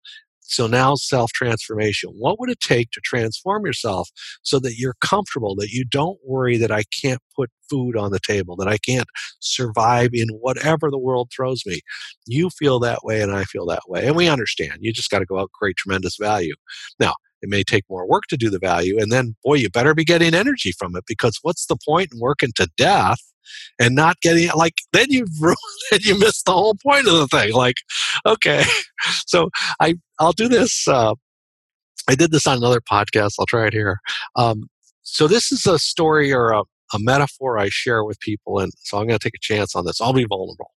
[0.47, 2.11] so now self transformation.
[2.17, 4.09] What would it take to transform yourself
[4.43, 8.21] so that you're comfortable, that you don't worry that I can't put food on the
[8.21, 9.09] table, that I can't
[9.41, 11.81] survive in whatever the world throws me?
[12.27, 14.07] You feel that way and I feel that way.
[14.07, 14.79] And we understand.
[14.81, 16.55] You just got to go out and create tremendous value.
[17.01, 18.99] Now, it may take more work to do the value.
[18.99, 22.21] And then, boy, you better be getting energy from it because what's the point in
[22.21, 23.19] working to death
[23.79, 25.57] and not getting like then you've ruined
[25.91, 27.77] then you missed the whole point of the thing like
[28.25, 28.65] okay.
[29.27, 31.15] So i i'll do this uh,
[32.09, 34.01] i did this on another podcast i'll try it here.
[34.35, 34.69] Um,
[35.03, 36.63] so this is a story or a,
[36.95, 39.85] a metaphor i share with people and so i'm going to take a chance on
[39.85, 40.73] this i'll be vulnerable.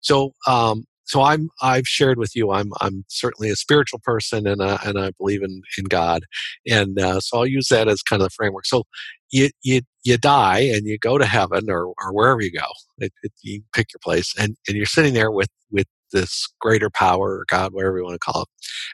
[0.00, 4.60] So um, so I'm I've shared with you I'm I'm certainly a spiritual person and
[4.60, 6.22] uh, and I believe in in God
[6.66, 8.66] and uh, so I'll use that as kind of the framework.
[8.66, 8.84] So
[9.30, 12.66] you you you die and you go to heaven or or wherever you go,
[12.98, 16.90] it, it, you pick your place and and you're sitting there with with this greater
[16.90, 18.48] power or God, whatever you want to call it,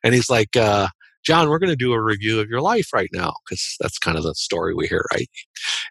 [0.04, 0.56] and he's like.
[0.56, 0.88] Uh,
[1.24, 4.16] John, we're going to do a review of your life right now because that's kind
[4.16, 5.28] of the story we hear, right?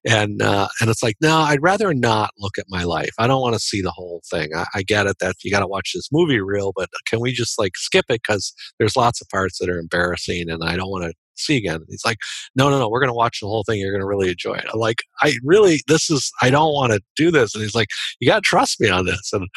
[0.05, 3.11] And uh, and it's like, no, I'd rather not look at my life.
[3.17, 4.49] I don't want to see the whole thing.
[4.55, 7.31] I, I get it that you got to watch this movie reel, but can we
[7.31, 10.89] just like skip it because there's lots of parts that are embarrassing and I don't
[10.89, 11.75] want to see again.
[11.75, 12.17] And he's like,
[12.55, 13.79] no, no, no, we're going to watch the whole thing.
[13.79, 14.65] You're going to really enjoy it.
[14.71, 17.53] I'm like, I really, this is, I don't want to do this.
[17.53, 19.31] And he's like, you got to trust me on this.
[19.33, 19.47] And,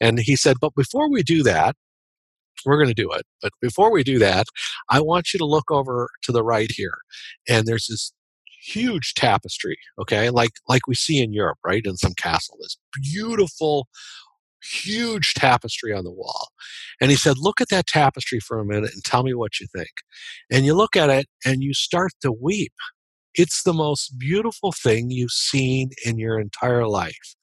[0.00, 1.76] and he said, but before we do that,
[2.64, 3.22] we're going to do it.
[3.42, 4.46] But before we do that,
[4.90, 6.98] I want you to look over to the right here.
[7.48, 8.12] And there's this
[8.62, 10.30] huge tapestry, okay?
[10.30, 11.84] Like like we see in Europe, right?
[11.84, 12.56] In some castle.
[12.60, 12.78] This
[13.12, 13.88] beautiful
[14.64, 16.48] huge tapestry on the wall.
[17.00, 19.66] And he said, Look at that tapestry for a minute and tell me what you
[19.74, 19.90] think.
[20.50, 22.72] And you look at it and you start to weep.
[23.34, 27.34] It's the most beautiful thing you've seen in your entire life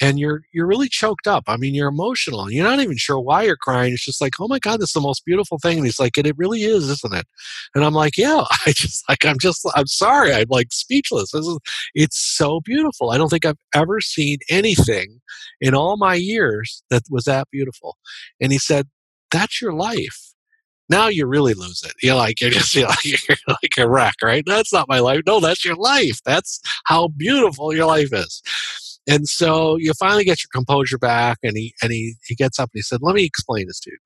[0.00, 1.44] and you're you're really choked up.
[1.46, 3.92] I mean, you're emotional, you're not even sure why you're crying.
[3.92, 5.78] It's just like, oh my god, this is the most beautiful thing.
[5.78, 7.26] And he's like, and it really is, isn't it?
[7.74, 8.44] And I'm like, yeah.
[8.66, 11.32] I just like, I'm just, I'm sorry, I'm like speechless.
[11.32, 11.58] This is,
[11.94, 13.10] it's so beautiful.
[13.10, 15.20] I don't think I've ever seen anything
[15.60, 17.96] in all my years that was that beautiful.
[18.40, 18.86] And he said,
[19.30, 20.28] that's your life.
[20.90, 21.92] Now you really lose it.
[22.02, 24.42] You're like you're just you're like, you're like a wreck, right?
[24.46, 25.20] That's not my life.
[25.26, 26.20] No, that's your life.
[26.24, 28.42] That's how beautiful your life is.
[29.08, 32.70] And so you finally get your composure back, and he and he he gets up
[32.72, 33.98] and he said, "Let me explain this to you."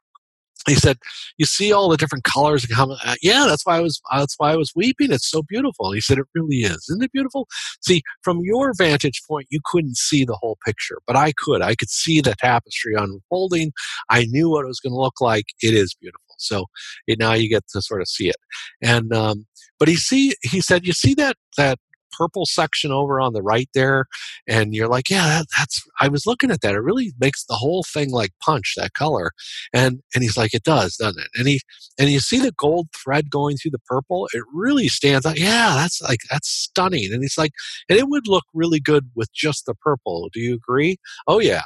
[0.69, 0.99] He said,
[1.39, 2.89] "You see all the different colors and how?
[2.93, 5.11] Uh, yeah, that's why I was that's why I was weeping.
[5.11, 7.49] It's so beautiful." He said, "It really is, isn't it beautiful?"
[7.81, 11.63] See, from your vantage point, you couldn't see the whole picture, but I could.
[11.63, 13.73] I could see the tapestry unfolding.
[14.09, 15.47] I knew what it was going to look like.
[15.63, 16.23] It is beautiful.
[16.39, 16.67] So
[17.09, 18.37] it, now you get to sort of see it.
[18.81, 19.47] And um,
[19.81, 21.81] but he see he said, "You see that that
[22.13, 24.07] purple section over on the right there
[24.47, 27.55] and you're like yeah that, that's i was looking at that it really makes the
[27.55, 29.33] whole thing like punch that color
[29.73, 31.29] and and he's like it does doesn't it?
[31.37, 31.61] And he
[31.99, 35.75] and you see the gold thread going through the purple it really stands out yeah
[35.77, 37.53] that's like that's stunning and he's like
[37.89, 40.97] and it would look really good with just the purple do you agree?
[41.27, 41.65] Oh yeah.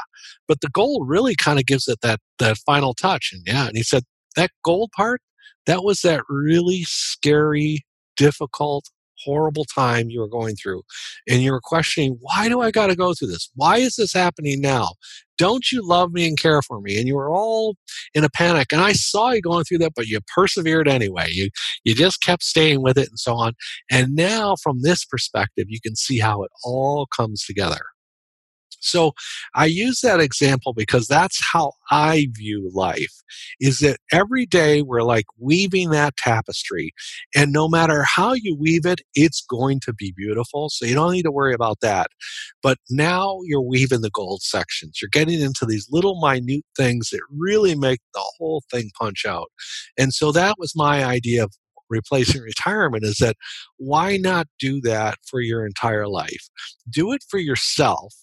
[0.49, 3.77] But the gold really kind of gives it that that final touch and yeah and
[3.77, 4.05] he said
[4.37, 5.21] that gold part
[5.67, 7.85] that was that really scary
[8.17, 8.87] difficult
[9.27, 10.83] horrible time you were going through
[11.29, 13.51] and you were questioning, why do I got to go through this?
[13.55, 14.93] Why is this happening now?
[15.39, 16.99] Don't you love me and care for me?
[16.99, 17.75] And you were all
[18.15, 18.69] in a panic.
[18.73, 21.27] And I saw you going through that, but you persevered anyway.
[21.31, 21.51] You,
[21.85, 23.53] you just kept staying with it and so on.
[23.91, 27.81] And now, from this perspective, you can see how it all comes together.
[28.81, 29.13] So
[29.55, 33.23] I use that example because that's how I view life
[33.61, 36.93] is that every day we're like weaving that tapestry
[37.35, 41.13] and no matter how you weave it it's going to be beautiful so you don't
[41.13, 42.09] need to worry about that.
[42.63, 47.21] But now you're weaving the gold sections you're getting into these little minute things that
[47.31, 49.51] really make the whole thing punch out.
[49.99, 51.53] And so that was my idea of
[51.89, 53.37] replacing retirement is that
[53.77, 56.49] why not do that for your entire life?
[56.91, 58.15] Do it for yourself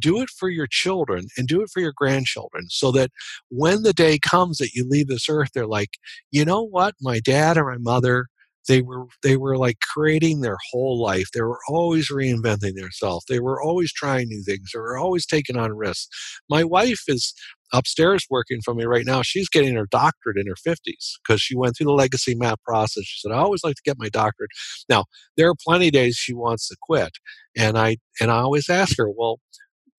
[0.00, 3.10] do it for your children and do it for your grandchildren so that
[3.50, 5.90] when the day comes that you leave this earth they're like
[6.30, 6.94] you know what?
[7.00, 8.26] My dad or my mother
[8.68, 11.28] they were they were like creating their whole life.
[11.32, 14.70] They were always reinventing themselves they were always trying new things.
[14.74, 16.08] They were always taking on risks.
[16.50, 17.32] My wife is
[17.72, 19.22] upstairs working for me right now.
[19.22, 23.04] She's getting her doctorate in her 50s because she went through the legacy map process.
[23.04, 24.50] She said i always like to get my doctorate.
[24.88, 25.04] Now
[25.36, 27.12] there are plenty of days she wants to quit
[27.56, 29.40] and i and i always ask her well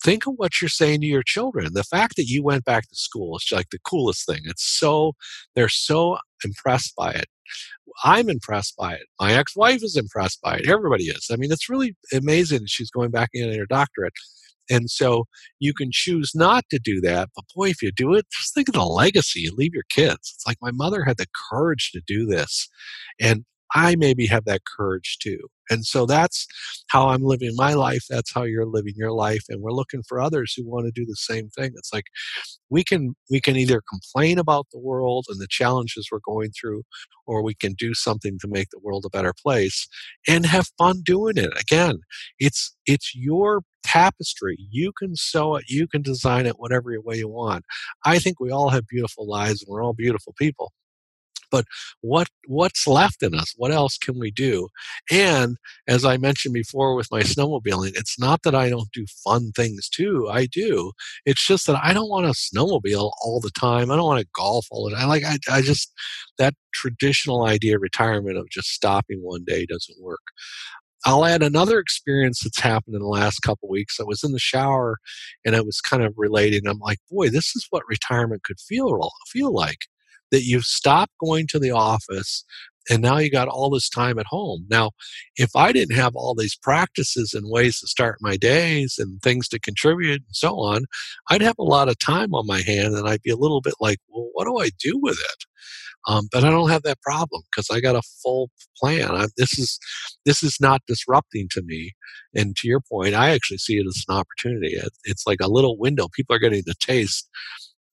[0.03, 1.73] think of what you're saying to your children.
[1.73, 4.41] The fact that you went back to school is like the coolest thing.
[4.45, 5.13] It's so,
[5.55, 7.25] they're so impressed by it.
[8.03, 9.07] I'm impressed by it.
[9.19, 10.69] My ex wife is impressed by it.
[10.69, 11.27] Everybody is.
[11.31, 14.13] I mean, it's really amazing that she's going back in her doctorate.
[14.69, 15.25] And so
[15.59, 17.29] you can choose not to do that.
[17.35, 20.31] But boy, if you do it, just think of the legacy you leave your kids.
[20.35, 22.69] It's like my mother had the courage to do this.
[23.19, 25.39] And I maybe have that courage too.
[25.69, 26.47] And so that's
[26.89, 28.05] how I'm living my life.
[28.09, 29.43] That's how you're living your life.
[29.49, 31.71] And we're looking for others who want to do the same thing.
[31.75, 32.05] It's like
[32.69, 36.83] we can we can either complain about the world and the challenges we're going through,
[37.27, 39.87] or we can do something to make the world a better place
[40.27, 41.51] and have fun doing it.
[41.59, 41.99] Again,
[42.39, 44.57] it's it's your tapestry.
[44.71, 47.65] You can sew it, you can design it whatever way you want.
[48.05, 50.71] I think we all have beautiful lives and we're all beautiful people
[51.51, 51.65] but
[52.01, 54.67] what what's left in us what else can we do
[55.11, 55.57] and
[55.87, 59.89] as i mentioned before with my snowmobiling it's not that i don't do fun things
[59.89, 60.91] too i do
[61.25, 64.27] it's just that i don't want to snowmobile all the time i don't want to
[64.35, 65.93] golf all the time I like I, I just
[66.37, 70.19] that traditional idea of retirement of just stopping one day doesn't work
[71.05, 73.99] I'll add another experience that's happened in the last couple weeks.
[73.99, 74.97] I was in the shower
[75.45, 76.67] and I was kind of relating.
[76.67, 79.79] I'm like, boy, this is what retirement could feel feel like.
[80.31, 82.43] That you've stopped going to the office
[82.89, 84.65] and now you got all this time at home.
[84.69, 84.91] Now,
[85.35, 89.47] if I didn't have all these practices and ways to start my days and things
[89.49, 90.85] to contribute and so on,
[91.29, 93.75] I'd have a lot of time on my hand and I'd be a little bit
[93.79, 95.45] like, well, what do I do with it?
[96.07, 99.11] Um, but I don't have that problem because I got a full plan.
[99.11, 99.77] I, this is
[100.25, 101.91] this is not disrupting to me.
[102.33, 104.75] And to your point, I actually see it as an opportunity.
[104.75, 106.07] It, it's like a little window.
[106.07, 107.29] People are getting the taste.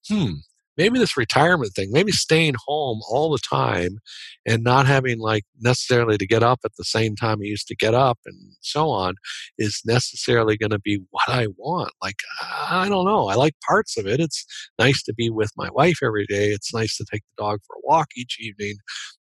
[0.08, 0.34] Hmm,
[0.77, 3.98] maybe this retirement thing, maybe staying home all the time
[4.47, 7.77] and not having like necessarily to get up at the same time I used to
[7.77, 9.15] get up and so on
[9.59, 11.93] is necessarily going to be what I want.
[12.03, 13.28] Like, I don't know.
[13.28, 14.20] I like parts of it.
[14.20, 14.44] It's
[14.78, 16.48] nice to be with my wife every day.
[16.48, 18.77] It's nice to take the dog for a walk each evening.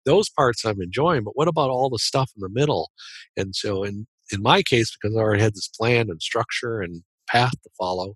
[0.06, 1.24] Those parts I'm enjoying.
[1.24, 2.92] But what about all the stuff in the middle?
[3.38, 7.04] And so in, in my case, because I already had this plan and structure and
[7.28, 8.16] path to follow,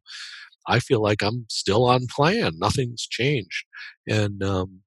[0.70, 2.54] I feel like I'm still on plan.
[2.58, 3.66] Nothing's changed.
[4.08, 4.82] And um,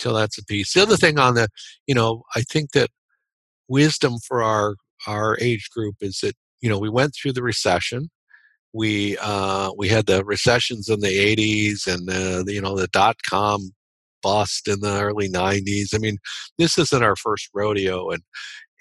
[0.00, 0.74] so that's a piece.
[0.74, 1.48] The other thing on the,
[1.86, 2.90] you know, I think that
[3.68, 4.74] wisdom for our
[5.06, 8.10] our age group is that you know we went through the recession.
[8.72, 13.16] We uh, we had the recessions in the 80s and the, you know the dot
[13.28, 13.72] com
[14.22, 15.94] bust in the early 90s.
[15.94, 16.18] I mean,
[16.58, 18.22] this isn't our first rodeo, and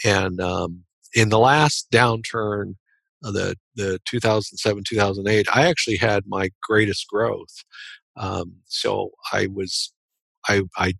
[0.03, 0.84] and um,
[1.14, 2.76] in the last downturn,
[3.22, 7.64] the the 2007 2008 i actually had my greatest growth
[8.18, 9.93] um, so i was
[10.49, 10.93] i i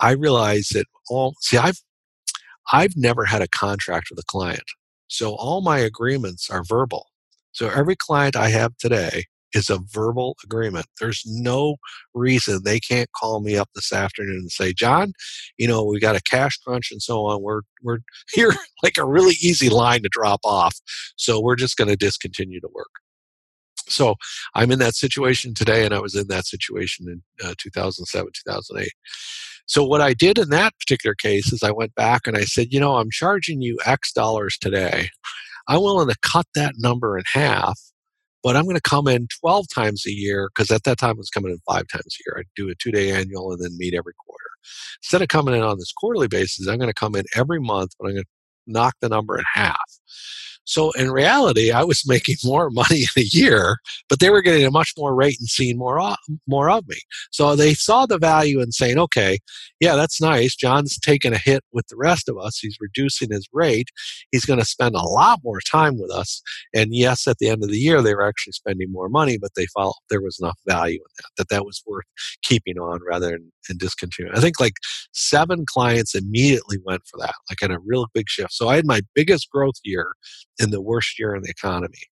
[0.00, 1.80] i realized that all see i've
[2.72, 4.64] i've never had a contract with a client
[5.08, 7.06] so all my agreements are verbal.
[7.52, 9.24] So every client i have today
[9.54, 10.86] is a verbal agreement.
[11.00, 11.76] There's no
[12.14, 15.12] reason they can't call me up this afternoon and say, John,
[15.58, 17.42] you know, we got a cash crunch and so on.
[17.42, 17.98] We're we're
[18.32, 20.76] here like a really easy line to drop off.
[21.16, 22.90] So we're just going to discontinue to work.
[23.88, 24.14] So
[24.54, 28.88] I'm in that situation today, and I was in that situation in uh, 2007, 2008.
[29.66, 32.68] So what I did in that particular case is I went back and I said,
[32.70, 35.10] you know, I'm charging you X dollars today.
[35.68, 37.78] I'm willing to cut that number in half
[38.42, 41.18] but I'm going to come in 12 times a year because at that time I
[41.18, 42.40] was coming in five times a year.
[42.40, 44.44] I'd do a two day annual and then meet every quarter.
[45.02, 47.92] Instead of coming in on this quarterly basis, I'm going to come in every month,
[47.98, 48.28] but I'm going to
[48.66, 49.78] knock the number in half.
[50.64, 53.78] So in reality, I was making more money in a year,
[54.08, 56.00] but they were getting a much more rate and seeing more
[56.46, 56.98] more of me.
[57.30, 59.38] So they saw the value in saying, okay,
[59.80, 60.54] yeah, that's nice.
[60.54, 62.58] John's taking a hit with the rest of us.
[62.58, 63.88] He's reducing his rate.
[64.30, 66.42] He's going to spend a lot more time with us.
[66.74, 69.52] And yes, at the end of the year, they were actually spending more money, but
[69.56, 72.04] they felt there was enough value in that, that that was worth
[72.42, 74.36] keeping on rather than, than discontinuing.
[74.36, 74.74] I think like
[75.12, 78.52] seven clients immediately went for that, like in a real big shift.
[78.52, 80.14] So I had my biggest growth year
[80.60, 82.02] in the worst year in the economy.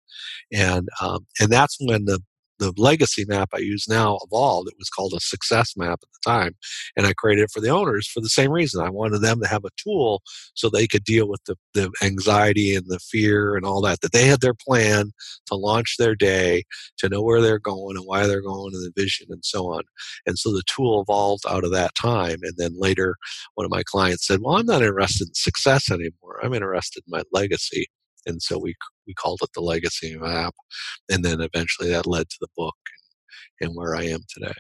[0.53, 2.21] And, um, and that's when the
[2.59, 4.69] the legacy map I use now evolved.
[4.69, 6.57] It was called a success map at the time.
[6.97, 8.85] And I created it for the owners for the same reason.
[8.85, 10.23] I wanted them to have a tool
[10.55, 14.13] so they could deal with the, the anxiety and the fear and all that, that
[14.13, 15.13] they had their plan
[15.47, 16.65] to launch their day,
[16.99, 19.83] to know where they're going and why they're going and the vision and so on.
[20.27, 22.39] And so the tool evolved out of that time.
[22.43, 23.17] And then later,
[23.55, 26.41] one of my clients said, Well, I'm not interested in success anymore.
[26.43, 27.87] I'm interested in my legacy
[28.29, 28.75] and so we
[29.07, 30.55] we called it the legacy map
[31.11, 32.77] and then eventually that led to the book
[33.61, 34.55] and, where i am today.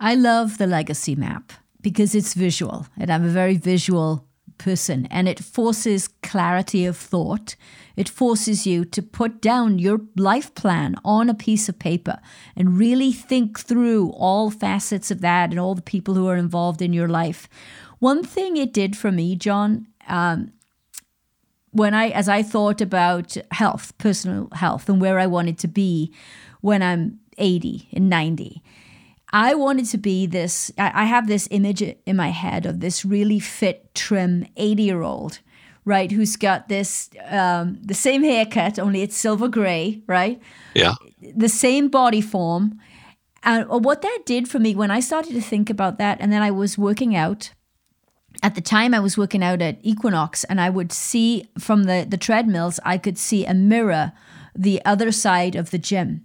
[0.00, 4.28] I love the legacy map because it's visual and i'm a very visual
[4.58, 7.54] person and it forces clarity of thought.
[7.96, 12.18] It forces you to put down your life plan on a piece of paper
[12.56, 16.82] and really think through all facets of that and all the people who are involved
[16.82, 17.48] in your life.
[17.98, 20.52] One thing it did for me john um,
[21.78, 26.12] when I, as I thought about health, personal health, and where I wanted to be
[26.60, 28.62] when I'm 80 and 90,
[29.32, 30.72] I wanted to be this.
[30.78, 35.40] I have this image in my head of this really fit, trim 80 year old,
[35.84, 36.10] right?
[36.10, 40.40] Who's got this, um, the same haircut, only it's silver gray, right?
[40.74, 40.94] Yeah.
[41.20, 42.80] The same body form.
[43.42, 46.42] And what that did for me when I started to think about that, and then
[46.42, 47.52] I was working out
[48.42, 52.06] at the time I was working out at Equinox and I would see from the,
[52.08, 54.12] the treadmills, I could see a mirror
[54.54, 56.24] the other side of the gym.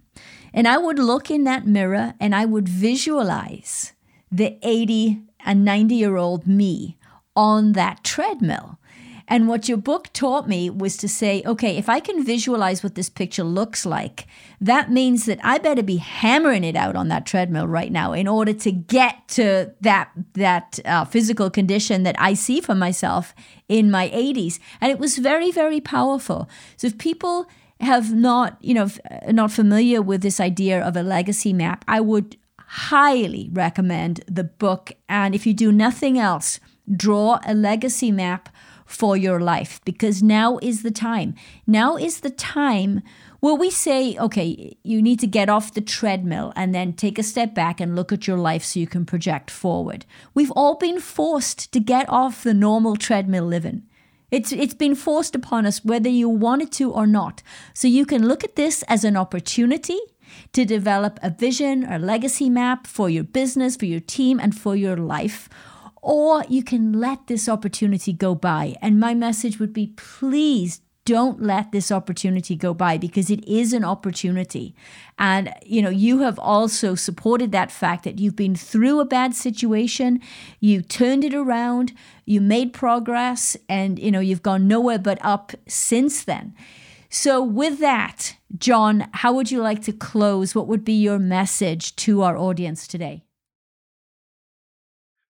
[0.52, 3.92] And I would look in that mirror and I would visualize
[4.30, 6.96] the 80 and 90 year old me
[7.36, 8.78] on that treadmill.
[9.26, 12.94] And what your book taught me was to say, okay, if I can visualize what
[12.94, 14.26] this picture looks like,
[14.60, 18.28] that means that I better be hammering it out on that treadmill right now in
[18.28, 23.34] order to get to that that uh, physical condition that I see for myself
[23.68, 24.58] in my 80s.
[24.80, 26.48] And it was very, very powerful.
[26.76, 27.46] So if people
[27.80, 28.88] have not, you know,
[29.28, 34.92] not familiar with this idea of a legacy map, I would highly recommend the book.
[35.08, 36.60] And if you do nothing else,
[36.94, 38.48] draw a legacy map
[38.84, 41.34] for your life because now is the time.
[41.66, 43.02] Now is the time
[43.40, 47.22] where we say, okay, you need to get off the treadmill and then take a
[47.22, 50.06] step back and look at your life so you can project forward.
[50.32, 53.82] We've all been forced to get off the normal treadmill living.
[54.30, 57.42] It's, it's been forced upon us whether you wanted to or not.
[57.72, 59.98] So you can look at this as an opportunity
[60.52, 64.74] to develop a vision or legacy map for your business, for your team, and for
[64.74, 65.48] your life.
[66.04, 68.76] Or you can let this opportunity go by.
[68.82, 73.72] And my message would be please don't let this opportunity go by because it is
[73.72, 74.74] an opportunity.
[75.18, 79.34] And you know you have also supported that fact that you've been through a bad
[79.34, 80.20] situation
[80.60, 81.94] you turned it around
[82.26, 86.54] you made progress and you know you've gone nowhere but up since then.
[87.08, 90.54] So with that john how would you like to close?
[90.54, 93.24] What would be your message to our audience today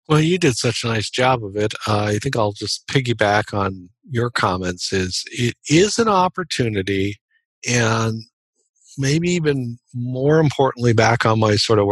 [0.08, 1.74] well, you did such a nice job of it.
[1.86, 4.92] Uh, I think I'll just piggyback on your comments.
[4.92, 7.16] Is it is an opportunity,
[7.68, 8.22] and
[8.98, 11.88] maybe even more importantly, back on my sort of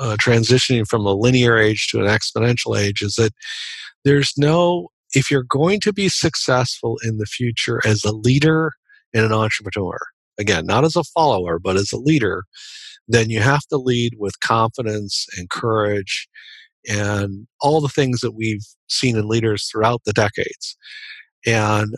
[0.00, 3.32] uh, transitioning from a linear age to an exponential age, is that
[4.04, 8.72] there's no if you're going to be successful in the future as a leader
[9.14, 9.98] and an entrepreneur,
[10.38, 12.42] again, not as a follower, but as a leader,
[13.06, 16.28] then you have to lead with confidence and courage
[16.88, 20.76] and all the things that we've seen in leaders throughout the decades.
[21.46, 21.94] And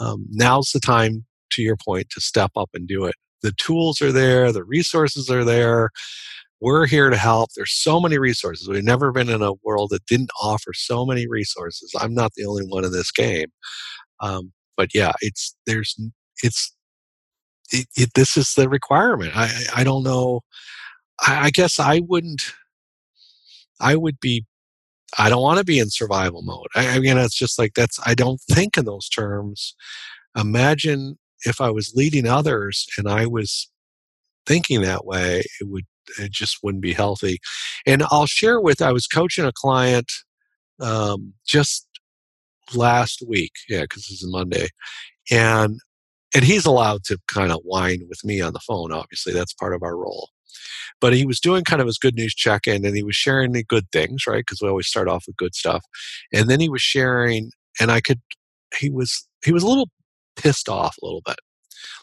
[0.00, 3.14] um, now's the time, to your point, to step up and do it.
[3.42, 5.90] The tools are there, the resources are there.
[6.60, 7.50] We're here to help.
[7.54, 8.68] There's so many resources.
[8.68, 11.94] We've never been in a world that didn't offer so many resources.
[11.96, 13.46] I'm not the only one in this game.
[14.20, 15.94] Um, but yeah, it's there's
[16.42, 16.74] it's
[17.70, 19.36] it, it, this is the requirement.
[19.36, 20.40] I I don't know.
[21.20, 22.42] I, I guess I wouldn't
[23.80, 24.44] I would be
[25.16, 26.66] I don't want to be in survival mode.
[26.74, 29.74] I, I mean, it's just like that's, I don't think in those terms.
[30.36, 33.70] Imagine if I was leading others and I was
[34.44, 35.86] thinking that way, it would,
[36.18, 37.38] it just wouldn't be healthy.
[37.86, 40.10] And I'll share with, I was coaching a client
[40.80, 41.86] um, just
[42.74, 43.52] last week.
[43.68, 44.68] Yeah, because this is Monday.
[45.30, 45.80] And,
[46.34, 48.92] and he's allowed to kind of whine with me on the phone.
[48.92, 50.28] Obviously, that's part of our role.
[51.00, 53.52] But he was doing kind of his good news check in and he was sharing
[53.52, 54.44] the good things, right?
[54.46, 55.84] Because we always start off with good stuff.
[56.32, 57.50] And then he was sharing,
[57.80, 58.20] and I could,
[58.76, 59.88] he was, he was a little
[60.36, 61.38] pissed off a little bit.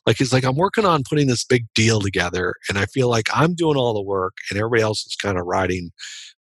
[0.06, 3.28] Like he's like, I'm working on putting this big deal together, and I feel like
[3.34, 5.92] I'm doing all the work, and everybody else is kind of riding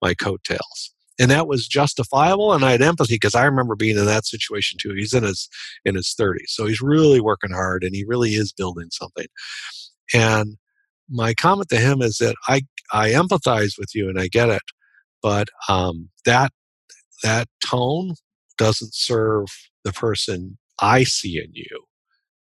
[0.03, 0.93] my coattails.
[1.19, 4.79] And that was justifiable, and I had empathy because I remember being in that situation
[4.81, 4.95] too.
[4.95, 5.49] He's in his
[5.85, 9.27] in his 30s, so he's really working hard, and he really is building something.
[10.13, 10.57] And
[11.11, 12.63] my comment to him is that I
[12.93, 14.63] I empathize with you and I get it,
[15.23, 16.53] but um, that
[17.23, 18.15] that tone
[18.59, 19.47] doesn't serve
[19.85, 21.85] the person I see in you.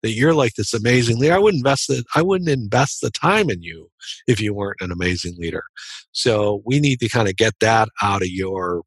[0.04, 1.34] That you're like this amazing leader.
[1.34, 3.90] I wouldn't invest the I wouldn't invest the time in you
[4.28, 5.64] if you weren't an amazing leader.
[6.12, 8.84] So we need to kind of get that out of your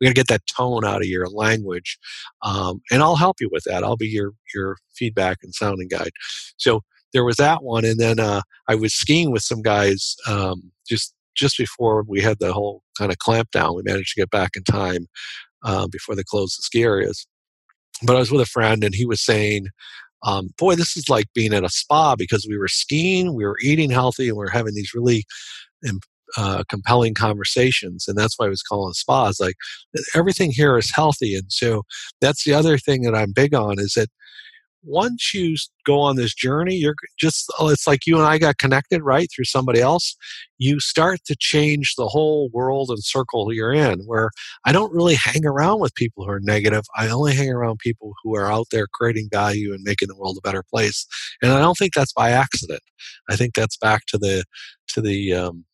[0.00, 1.98] we got to get that tone out of your language,
[2.42, 3.84] um, and I'll help you with that.
[3.84, 6.12] I'll be your your feedback and sounding guide.
[6.56, 6.80] So
[7.12, 11.14] there was that one, and then uh, I was skiing with some guys um, just
[11.34, 13.74] just before we had the whole kind of clamp down.
[13.74, 15.06] We managed to get back in time
[15.64, 17.26] uh, before they closed the ski areas.
[18.02, 19.68] But I was with a friend, and he was saying,
[20.24, 23.58] um, "Boy, this is like being at a spa because we were skiing, we were
[23.62, 25.24] eating healthy, and we are having these really."
[26.36, 29.40] Uh, compelling conversations, and that's why I was calling spas.
[29.40, 29.56] Like
[30.14, 31.82] everything here is healthy, and so
[32.20, 34.10] that's the other thing that I'm big on is that
[34.82, 38.58] once you go on this journey, you're just, oh, it's like you and I got
[38.58, 40.16] connected, right, through somebody else.
[40.58, 44.30] You start to change the whole world and circle you're in, where
[44.64, 46.84] I don't really hang around with people who are negative.
[46.96, 50.38] I only hang around people who are out there creating value and making the world
[50.38, 51.06] a better place.
[51.42, 52.82] And I don't think that's by accident.
[53.28, 54.44] I think that's back to the,
[54.88, 55.64] to the, um,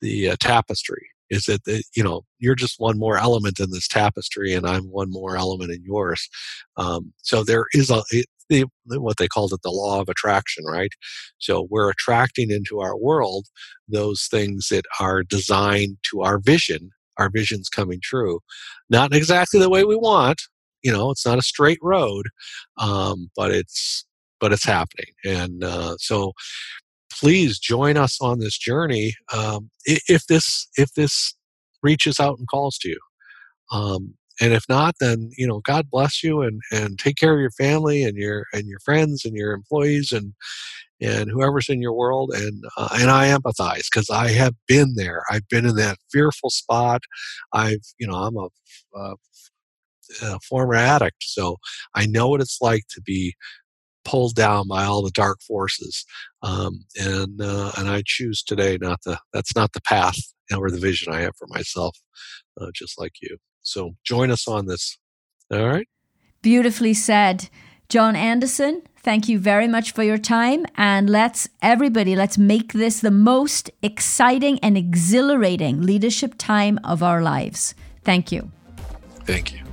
[0.00, 3.88] the uh, tapestry is that the, you know you're just one more element in this
[3.88, 6.28] tapestry and i'm one more element in yours
[6.76, 8.66] um, so there is a it, the
[9.00, 10.92] what they called it the law of attraction, right?
[11.38, 13.46] So we're attracting into our world
[13.88, 16.90] those things that are designed to our vision.
[17.18, 18.40] Our vision's coming true,
[18.90, 20.42] not exactly the way we want.
[20.82, 22.26] You know, it's not a straight road,
[22.78, 24.04] um, but it's
[24.40, 25.12] but it's happening.
[25.24, 26.32] And uh, so,
[27.18, 29.14] please join us on this journey.
[29.32, 31.34] Um, if this if this
[31.82, 33.00] reaches out and calls to you.
[33.72, 37.40] Um, and if not, then you know, God bless you and and take care of
[37.40, 40.32] your family and your and your friends and your employees and
[41.00, 42.32] and whoever's in your world.
[42.34, 45.22] And uh, and I empathize because I have been there.
[45.30, 47.02] I've been in that fearful spot.
[47.52, 48.48] I've you know I'm a,
[48.96, 49.14] a,
[50.22, 51.58] a former addict, so
[51.94, 53.34] I know what it's like to be
[54.04, 56.04] pulled down by all the dark forces.
[56.42, 60.18] Um, and uh, and I choose today not the that's not the path
[60.56, 61.96] or the vision I have for myself,
[62.60, 63.36] uh, just like you.
[63.62, 64.98] So join us on this.
[65.50, 65.88] All right.
[66.42, 67.48] Beautifully said.
[67.88, 70.64] John Anderson, thank you very much for your time.
[70.76, 77.20] And let's, everybody, let's make this the most exciting and exhilarating leadership time of our
[77.20, 77.74] lives.
[78.02, 78.50] Thank you.
[79.24, 79.71] Thank you.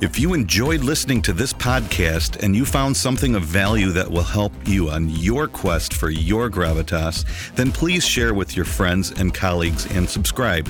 [0.00, 4.22] If you enjoyed listening to this podcast and you found something of value that will
[4.22, 9.34] help you on your quest for your gravitas, then please share with your friends and
[9.34, 10.66] colleagues and subscribe.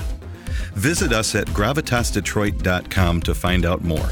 [0.75, 4.09] Visit us at gravitasdetroit.com to find out more.